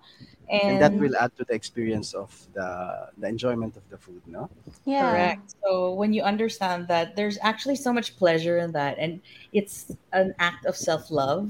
And, 0.47 0.62
and, 0.62 0.81
that 0.81 0.93
will 0.93 1.15
add 1.17 1.36
to 1.38 1.43
the 1.43 1.55
experience 1.55 2.13
of 2.13 2.29
the 2.53 3.10
the 3.17 3.27
enjoyment 3.27 3.77
of 3.77 3.89
the 3.89 3.97
food 3.97 4.21
no 4.27 4.49
yeah 4.86 5.10
correct 5.10 5.55
so 5.63 5.93
when 5.93 6.13
you 6.13 6.21
understand 6.21 6.88
that 6.88 7.15
there's 7.15 7.39
actually 7.41 7.75
so 7.75 7.91
much 7.91 8.15
pleasure 8.17 8.60
in 8.60 8.71
that 8.73 8.97
and 8.99 9.21
it's 9.53 9.91
an 10.13 10.36
act 10.38 10.65
of 10.65 10.75
self-love 10.75 11.49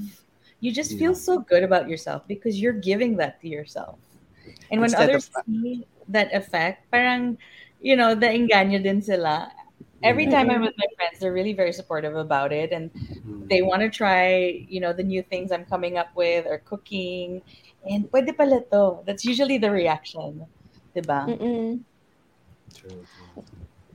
you 0.60 0.72
just 0.72 0.92
yeah. 0.92 0.98
feel 0.98 1.14
so 1.14 1.38
good 1.38 1.62
about 1.62 1.88
yourself 1.88 2.22
because 2.26 2.58
you're 2.58 2.72
giving 2.72 3.16
that 3.16 3.38
to 3.42 3.48
yourself 3.48 3.98
and 4.70 4.80
when 4.80 4.90
Instead 4.90 5.10
others 5.10 5.30
of, 5.36 5.44
see 5.46 5.86
that 6.08 6.34
effect, 6.34 6.90
parang, 6.90 7.38
you 7.80 7.96
know, 7.96 8.14
the 8.14 8.26
engaño 8.26 8.82
din 8.82 9.02
sila. 9.02 9.50
Every 10.02 10.26
time 10.26 10.50
I'm 10.50 10.60
with 10.60 10.74
my 10.76 10.86
friends, 10.94 11.18
they're 11.18 11.32
really 11.32 11.54
very 11.54 11.72
supportive 11.72 12.16
about 12.16 12.52
it 12.52 12.70
and 12.70 12.92
mm-hmm. 12.92 13.48
they 13.48 13.62
want 13.62 13.80
to 13.80 13.88
try, 13.88 14.66
you 14.68 14.78
know, 14.78 14.92
the 14.92 15.02
new 15.02 15.22
things 15.22 15.50
I'm 15.50 15.64
coming 15.64 15.96
up 15.98 16.14
with 16.14 16.46
or 16.46 16.58
cooking. 16.58 17.42
And 17.88 18.10
pwede 18.10 18.36
pala 18.36 18.60
to. 18.72 18.98
That's 19.06 19.24
usually 19.24 19.58
the 19.58 19.70
reaction. 19.70 20.46
Diba? 20.94 21.26
True, 22.74 22.90
true. 22.90 23.44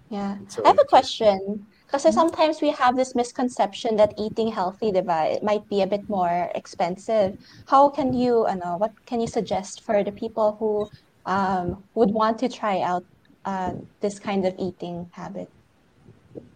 Yeah. 0.10 0.38
So 0.48 0.64
I 0.64 0.68
have 0.68 0.80
a 0.80 0.86
question. 0.86 1.66
Because 1.86 2.06
mm-hmm. 2.06 2.14
sometimes 2.14 2.62
we 2.62 2.70
have 2.72 2.96
this 2.96 3.16
misconception 3.16 3.98
that 3.98 4.14
eating 4.18 4.48
healthy, 4.48 4.92
diba, 4.92 5.36
it 5.36 5.44
might 5.44 5.68
be 5.68 5.82
a 5.82 5.88
bit 5.88 6.08
more 6.08 6.50
expensive. 6.56 7.38
How 7.68 7.90
can 7.90 8.14
you, 8.14 8.46
ano, 8.46 8.78
what 8.78 8.94
can 9.06 9.20
you 9.20 9.28
suggest 9.28 9.84
for 9.84 10.04
the 10.04 10.12
people 10.12 10.56
who 10.60 10.90
um, 11.26 11.84
would 11.96 12.12
want 12.12 12.40
to 12.40 12.50
try 12.50 12.80
out 12.80 13.04
uh, 13.44 13.74
this 14.00 14.20
kind 14.20 14.46
of 14.46 14.56
eating 14.58 15.10
habit? 15.12 15.50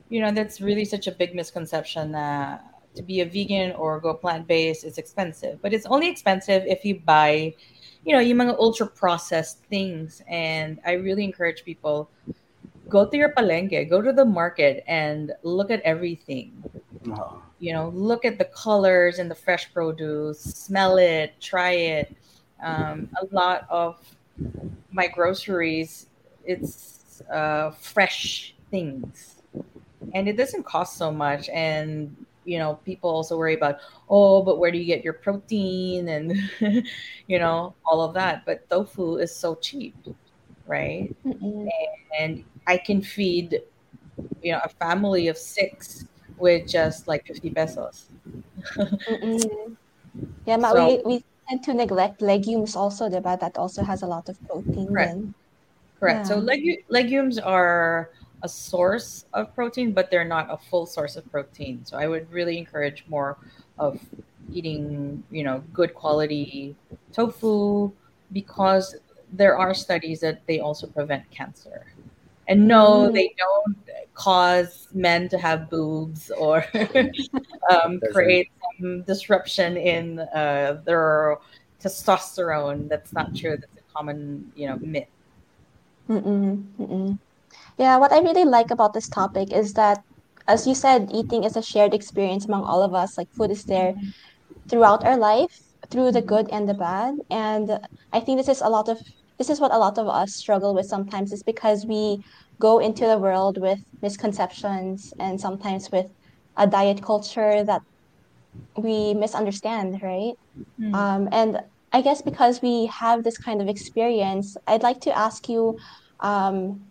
You 0.08 0.22
know, 0.22 0.32
that's 0.32 0.62
really 0.62 0.86
such 0.86 1.08
a 1.08 1.12
big 1.12 1.36
misconception 1.36 2.12
that 2.14 2.64
to 2.96 3.04
be 3.04 3.22
a 3.22 3.26
vegan 3.26 3.72
or 3.74 4.00
go 4.00 4.14
plant 4.14 4.48
based 4.48 4.84
is 4.84 4.98
expensive, 4.98 5.62
but 5.62 5.74
it's 5.74 5.86
only 5.86 6.10
expensive 6.10 6.64
if 6.66 6.84
you 6.86 7.00
buy, 7.00 7.54
you 8.06 8.14
know, 8.14 8.20
yung 8.20 8.38
mga 8.38 8.58
ultra 8.60 8.88
processed 8.88 9.60
things. 9.70 10.22
And 10.28 10.80
I 10.86 10.94
really 10.94 11.24
encourage 11.24 11.64
people 11.64 12.10
go 12.90 13.06
to 13.06 13.18
your 13.18 13.34
palenque, 13.34 13.90
go 13.90 14.02
to 14.02 14.14
the 14.14 14.26
market 14.26 14.84
and 14.88 15.34
look 15.44 15.72
at 15.72 15.82
everything. 15.82 16.64
Oh. 17.10 17.42
You 17.60 17.74
know, 17.74 17.90
look 17.90 18.26
at 18.26 18.38
the 18.38 18.46
colors 18.46 19.20
and 19.20 19.30
the 19.30 19.36
fresh 19.36 19.72
produce, 19.74 20.40
smell 20.40 20.98
it, 20.98 21.34
try 21.40 21.72
it. 21.72 22.16
Um, 22.64 23.10
a 23.22 23.26
lot 23.34 23.66
of 23.70 23.98
my 24.92 25.08
groceries, 25.08 26.08
it's 26.46 27.22
uh, 27.32 27.72
fresh 27.72 28.56
things, 28.72 29.36
and 30.14 30.28
it 30.28 30.38
doesn't 30.38 30.66
cost 30.66 30.98
so 30.98 31.12
much. 31.12 31.50
And 31.50 32.25
you 32.46 32.60
know, 32.60 32.76
people 32.86 33.10
also 33.10 33.38
worry 33.38 33.56
about, 33.56 33.80
oh, 34.10 34.44
but 34.44 34.60
where 34.60 34.72
do 34.72 34.78
you 34.78 34.86
get 34.86 35.04
your 35.04 35.14
protein 35.14 36.08
and 36.10 36.38
you 37.28 37.40
know 37.40 37.76
all 37.86 38.02
of 38.02 38.14
that. 38.14 38.46
But 38.46 38.70
tofu 38.70 39.18
is 39.18 39.36
so 39.36 39.56
cheap, 39.56 39.96
right? 40.68 41.14
Mm-hmm. 41.26 41.68
And 42.20 42.44
I 42.68 42.78
can 42.78 43.02
feed, 43.02 43.62
you 44.42 44.54
know, 44.54 44.62
a 44.64 44.70
family 44.70 45.28
of 45.28 45.38
six 45.38 46.06
with 46.38 46.68
just 46.68 47.08
like 47.08 47.26
50 47.28 47.50
pesos. 47.50 48.10
yeah, 50.46 50.58
but 50.58 50.74
so, 50.74 50.88
we, 50.88 51.02
we 51.06 51.26
tend 51.50 51.64
to 51.64 51.74
neglect 51.74 52.22
legumes 52.22 52.76
also, 52.76 53.10
but 53.10 53.40
that 53.40 53.58
also 53.58 53.84
has 53.84 54.02
a 54.04 54.08
lot 54.08 54.30
of 54.30 54.38
protein. 54.48 54.88
Correct. 54.88 55.14
Then. 55.14 55.34
Correct. 56.00 56.20
Yeah. 56.20 56.24
So 56.24 56.38
leg- 56.38 56.86
legumes 56.90 57.40
are 57.40 58.12
a 58.46 58.50
source 58.50 59.26
of 59.34 59.54
protein, 59.56 59.92
but 59.92 60.10
they're 60.12 60.32
not 60.38 60.46
a 60.50 60.58
full 60.70 60.86
source 60.86 61.16
of 61.18 61.30
protein. 61.32 61.84
So 61.84 61.98
I 61.98 62.08
would 62.08 62.32
really 62.32 62.58
encourage 62.58 63.04
more 63.08 63.38
of 63.80 64.00
eating, 64.54 65.24
you 65.32 65.44
know, 65.44 65.64
good 65.74 65.94
quality 65.94 66.76
tofu 67.12 67.92
because 68.32 68.96
there 69.34 69.58
are 69.58 69.74
studies 69.74 70.20
that 70.22 70.46
they 70.46 70.60
also 70.60 70.86
prevent 70.88 71.30
cancer. 71.32 71.88
And 72.48 72.68
no, 72.68 73.10
mm. 73.10 73.14
they 73.14 73.34
don't 73.38 73.78
cause 74.14 74.88
men 74.94 75.28
to 75.30 75.38
have 75.40 75.70
boobs 75.72 76.30
or 76.30 76.64
um, 77.72 78.00
create 78.14 78.52
some 78.78 79.02
disruption 79.02 79.76
in 79.76 80.20
uh, 80.20 80.82
their 80.86 81.38
testosterone. 81.82 82.88
That's 82.88 83.12
not 83.12 83.36
true. 83.36 83.58
That's 83.58 83.78
a 83.82 83.94
common, 83.98 84.52
you 84.56 84.68
know, 84.68 84.78
myth. 84.78 85.10
Mm-mm, 86.08 86.64
mm-mm. 86.80 87.18
Yeah, 87.78 87.98
what 87.98 88.12
I 88.12 88.20
really 88.20 88.46
like 88.46 88.72
about 88.72 88.94
this 88.94 89.10
topic 89.10 89.52
is 89.52 89.74
that, 89.74 90.00
as 90.48 90.66
you 90.68 90.76
said, 90.76 91.12
eating 91.14 91.44
is 91.44 91.58
a 91.58 91.62
shared 91.62 91.94
experience 91.94 92.46
among 92.46 92.64
all 92.64 92.82
of 92.84 92.94
us. 92.94 93.18
Like 93.18 93.28
food 93.36 93.52
is 93.52 93.66
there 93.66 93.94
throughout 94.70 95.04
our 95.04 95.18
life, 95.18 95.54
through 95.90 96.12
the 96.12 96.22
good 96.22 96.50
and 96.52 96.68
the 96.70 96.74
bad. 96.74 97.16
And 97.30 97.80
I 98.14 98.20
think 98.20 98.38
this 98.38 98.48
is 98.48 98.62
a 98.62 98.70
lot 98.70 98.90
of 98.90 99.00
this 99.38 99.50
is 99.50 99.60
what 99.60 99.74
a 99.74 99.78
lot 99.78 99.98
of 99.98 100.08
us 100.08 100.34
struggle 100.34 100.74
with 100.74 100.86
sometimes 100.86 101.34
is 101.34 101.44
because 101.44 101.86
we 101.86 102.20
go 102.60 102.80
into 102.80 103.06
the 103.06 103.18
world 103.18 103.58
with 103.60 103.80
misconceptions 104.02 105.12
and 105.20 105.40
sometimes 105.40 105.90
with 105.92 106.06
a 106.56 106.66
diet 106.68 107.04
culture 107.04 107.64
that 107.64 107.82
we 108.78 109.14
misunderstand 109.14 110.00
right 110.02 110.34
mm. 110.80 110.94
um, 110.96 111.28
and 111.32 111.60
i 111.92 112.02
guess 112.02 112.22
because 112.22 112.62
we 112.62 112.86
have 112.86 113.24
this 113.24 113.38
kind 113.38 113.62
of 113.62 113.68
experience 113.68 114.56
i'd 114.68 114.84
like 114.84 115.02
to 115.02 115.18
ask 115.18 115.50
you 115.50 115.78
um, 116.22 116.82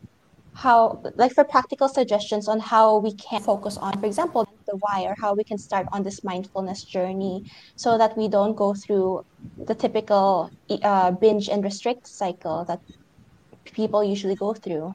how 0.54 1.02
like 1.16 1.32
for 1.32 1.44
practical 1.44 1.88
suggestions 1.88 2.48
on 2.48 2.60
how 2.60 2.98
we 2.98 3.12
can 3.14 3.42
focus 3.42 3.76
on 3.76 3.98
for 3.98 4.06
example 4.06 4.46
the 4.66 4.76
why 4.76 5.02
or 5.02 5.14
how 5.20 5.34
we 5.34 5.44
can 5.44 5.58
start 5.58 5.86
on 5.92 6.02
this 6.02 6.22
mindfulness 6.22 6.84
journey 6.84 7.44
so 7.76 7.98
that 7.98 8.16
we 8.16 8.28
don't 8.28 8.54
go 8.54 8.72
through 8.72 9.24
the 9.66 9.74
typical 9.74 10.50
uh, 10.82 11.10
binge 11.10 11.48
and 11.48 11.64
restrict 11.64 12.06
cycle 12.06 12.64
that 12.64 12.80
people 13.64 14.04
usually 14.04 14.34
go 14.34 14.54
through. 14.54 14.94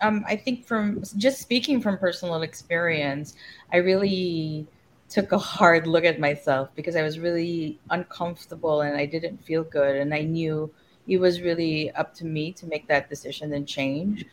Um, 0.00 0.24
i 0.28 0.36
think 0.36 0.64
from 0.64 1.02
just 1.16 1.40
speaking 1.40 1.82
from 1.82 1.98
personal 1.98 2.42
experience 2.42 3.34
i 3.72 3.78
really 3.78 4.66
took 5.08 5.32
a 5.32 5.38
hard 5.38 5.88
look 5.88 6.04
at 6.04 6.20
myself 6.20 6.68
because 6.76 6.94
i 6.94 7.02
was 7.02 7.18
really 7.18 7.80
uncomfortable 7.90 8.82
and 8.82 8.96
i 8.96 9.04
didn't 9.04 9.38
feel 9.38 9.64
good 9.64 9.96
and 9.96 10.14
i 10.14 10.22
knew 10.22 10.70
it 11.08 11.18
was 11.18 11.40
really 11.40 11.90
up 11.92 12.14
to 12.14 12.26
me 12.26 12.52
to 12.52 12.66
make 12.66 12.86
that 12.88 13.08
decision 13.08 13.52
and 13.54 13.66
change. 13.66 14.24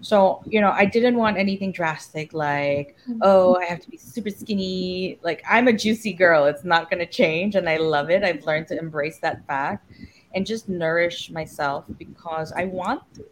So, 0.00 0.42
you 0.46 0.60
know, 0.60 0.70
I 0.70 0.84
didn't 0.84 1.16
want 1.16 1.38
anything 1.38 1.72
drastic 1.72 2.34
like, 2.34 2.96
mm-hmm. 3.08 3.20
oh, 3.22 3.56
I 3.56 3.64
have 3.64 3.80
to 3.80 3.90
be 3.90 3.96
super 3.96 4.28
skinny. 4.28 5.18
Like, 5.22 5.42
I'm 5.48 5.68
a 5.68 5.72
juicy 5.72 6.12
girl. 6.12 6.44
It's 6.44 6.64
not 6.64 6.90
going 6.90 6.98
to 6.98 7.06
change. 7.06 7.54
And 7.54 7.68
I 7.68 7.78
love 7.78 8.10
it. 8.10 8.22
I've 8.22 8.44
learned 8.44 8.68
to 8.68 8.78
embrace 8.78 9.18
that 9.20 9.46
fact 9.46 9.90
and 10.34 10.44
just 10.44 10.68
nourish 10.68 11.30
myself 11.30 11.84
because 11.96 12.52
I 12.52 12.64
want 12.66 13.02
to, 13.14 13.24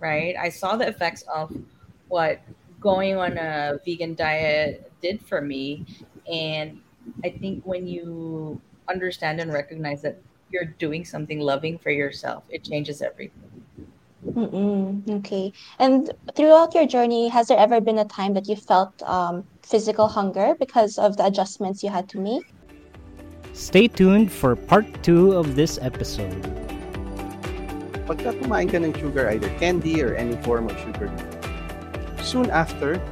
right? 0.00 0.34
I 0.38 0.48
saw 0.48 0.76
the 0.76 0.88
effects 0.88 1.22
of 1.32 1.56
what 2.08 2.40
going 2.80 3.16
on 3.16 3.38
a 3.38 3.78
vegan 3.86 4.14
diet 4.14 4.92
did 5.00 5.24
for 5.24 5.40
me. 5.40 5.86
And 6.30 6.80
I 7.24 7.30
think 7.30 7.64
when 7.64 7.86
you 7.86 8.60
understand 8.88 9.40
and 9.40 9.52
recognize 9.52 10.02
that 10.02 10.18
you're 10.52 10.70
doing 10.78 11.04
something 11.04 11.40
loving 11.40 11.78
for 11.78 11.90
yourself, 11.90 12.44
it 12.48 12.64
changes 12.64 13.02
everything. 13.02 13.52
Mm-mm, 14.22 15.02
okay. 15.18 15.52
And 15.80 16.12
throughout 16.36 16.74
your 16.74 16.86
journey, 16.86 17.28
has 17.28 17.48
there 17.48 17.58
ever 17.58 17.80
been 17.80 17.98
a 17.98 18.04
time 18.04 18.34
that 18.34 18.48
you 18.48 18.54
felt 18.54 19.02
um, 19.02 19.44
physical 19.62 20.06
hunger 20.06 20.54
because 20.58 20.96
of 20.96 21.16
the 21.16 21.26
adjustments 21.26 21.82
you 21.82 21.90
had 21.90 22.08
to 22.10 22.18
make? 22.18 22.46
Stay 23.52 23.88
tuned 23.88 24.30
for 24.30 24.54
part 24.54 24.86
two 25.02 25.32
of 25.32 25.56
this 25.56 25.78
episode. 25.82 26.40
Pagka 28.06 28.34
kumain 28.38 28.70
ka 28.70 28.78
ng 28.78 28.94
sugar, 28.94 29.28
either 29.28 29.50
candy 29.58 30.02
or 30.02 30.14
any 30.14 30.36
form 30.42 30.70
of 30.70 30.78
sugar, 30.80 31.10
soon 32.22 32.50
after, 32.50 33.02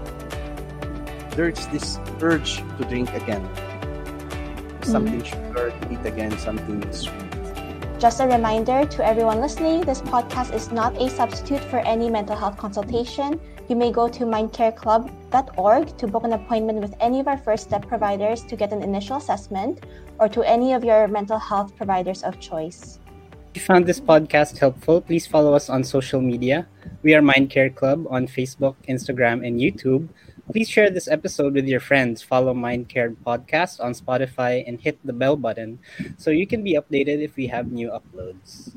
there's 1.35 1.66
this 1.68 1.98
urge 2.22 2.62
to 2.79 2.83
drink 2.87 3.12
again. 3.14 3.42
Something 4.83 5.22
mm. 5.22 5.26
sugar, 5.26 5.70
to 5.70 5.92
eat 5.92 6.05
again, 6.07 6.33
something 6.38 6.81
sweet. 6.92 7.30
Just 8.01 8.19
a 8.21 8.27
reminder 8.27 8.87
to 8.87 9.05
everyone 9.05 9.43
listening 9.43 9.83
this 9.83 10.01
podcast 10.01 10.55
is 10.55 10.73
not 10.73 10.97
a 10.97 11.11
substitute 11.11 11.61
for 11.69 11.81
any 11.81 12.09
mental 12.09 12.35
health 12.35 12.57
consultation. 12.57 13.39
You 13.69 13.77
may 13.77 13.93
go 13.93 14.09
to 14.09 14.25
mindcareclub.org 14.25 15.99
to 15.99 16.07
book 16.07 16.25
an 16.25 16.33
appointment 16.33 16.81
with 16.81 16.95
any 16.99 17.21
of 17.21 17.29
our 17.29 17.37
first 17.37 17.65
step 17.65 17.87
providers 17.87 18.41
to 18.45 18.57
get 18.57 18.73
an 18.73 18.83
initial 18.83 19.19
assessment 19.19 19.85
or 20.19 20.31
to 20.31 20.41
any 20.49 20.73
of 20.73 20.83
your 20.83 21.09
mental 21.09 21.39
health 21.39 21.77
providers 21.77 22.23
of 22.23 22.41
choice. 22.41 22.99
If 23.53 23.61
you 23.61 23.67
found 23.67 23.85
this 23.85 24.01
podcast 24.01 24.57
helpful, 24.57 25.03
please 25.03 25.27
follow 25.27 25.53
us 25.53 25.69
on 25.69 25.85
social 25.85 26.23
media. 26.23 26.67
We 27.03 27.15
are 27.15 27.21
Mindcare 27.21 27.75
Club 27.75 28.07
on 28.09 28.29
Facebook, 28.29 28.77
Instagram, 28.89 29.47
and 29.47 29.61
YouTube. 29.61 30.09
Please 30.53 30.69
share 30.69 30.91
this 30.91 31.07
episode 31.07 31.55
with 31.55 31.67
your 31.69 31.79
friends. 31.79 32.23
Follow 32.23 32.53
Mindcare 32.53 33.15
Podcast 33.15 33.79
on 33.79 33.95
Spotify 33.95 34.67
and 34.67 34.81
hit 34.81 34.99
the 35.05 35.13
bell 35.13 35.37
button 35.37 35.79
so 36.19 36.31
you 36.31 36.47
can 36.47 36.65
be 36.65 36.75
updated 36.75 37.23
if 37.23 37.37
we 37.37 37.47
have 37.47 37.71
new 37.71 37.89
uploads. 37.91 38.75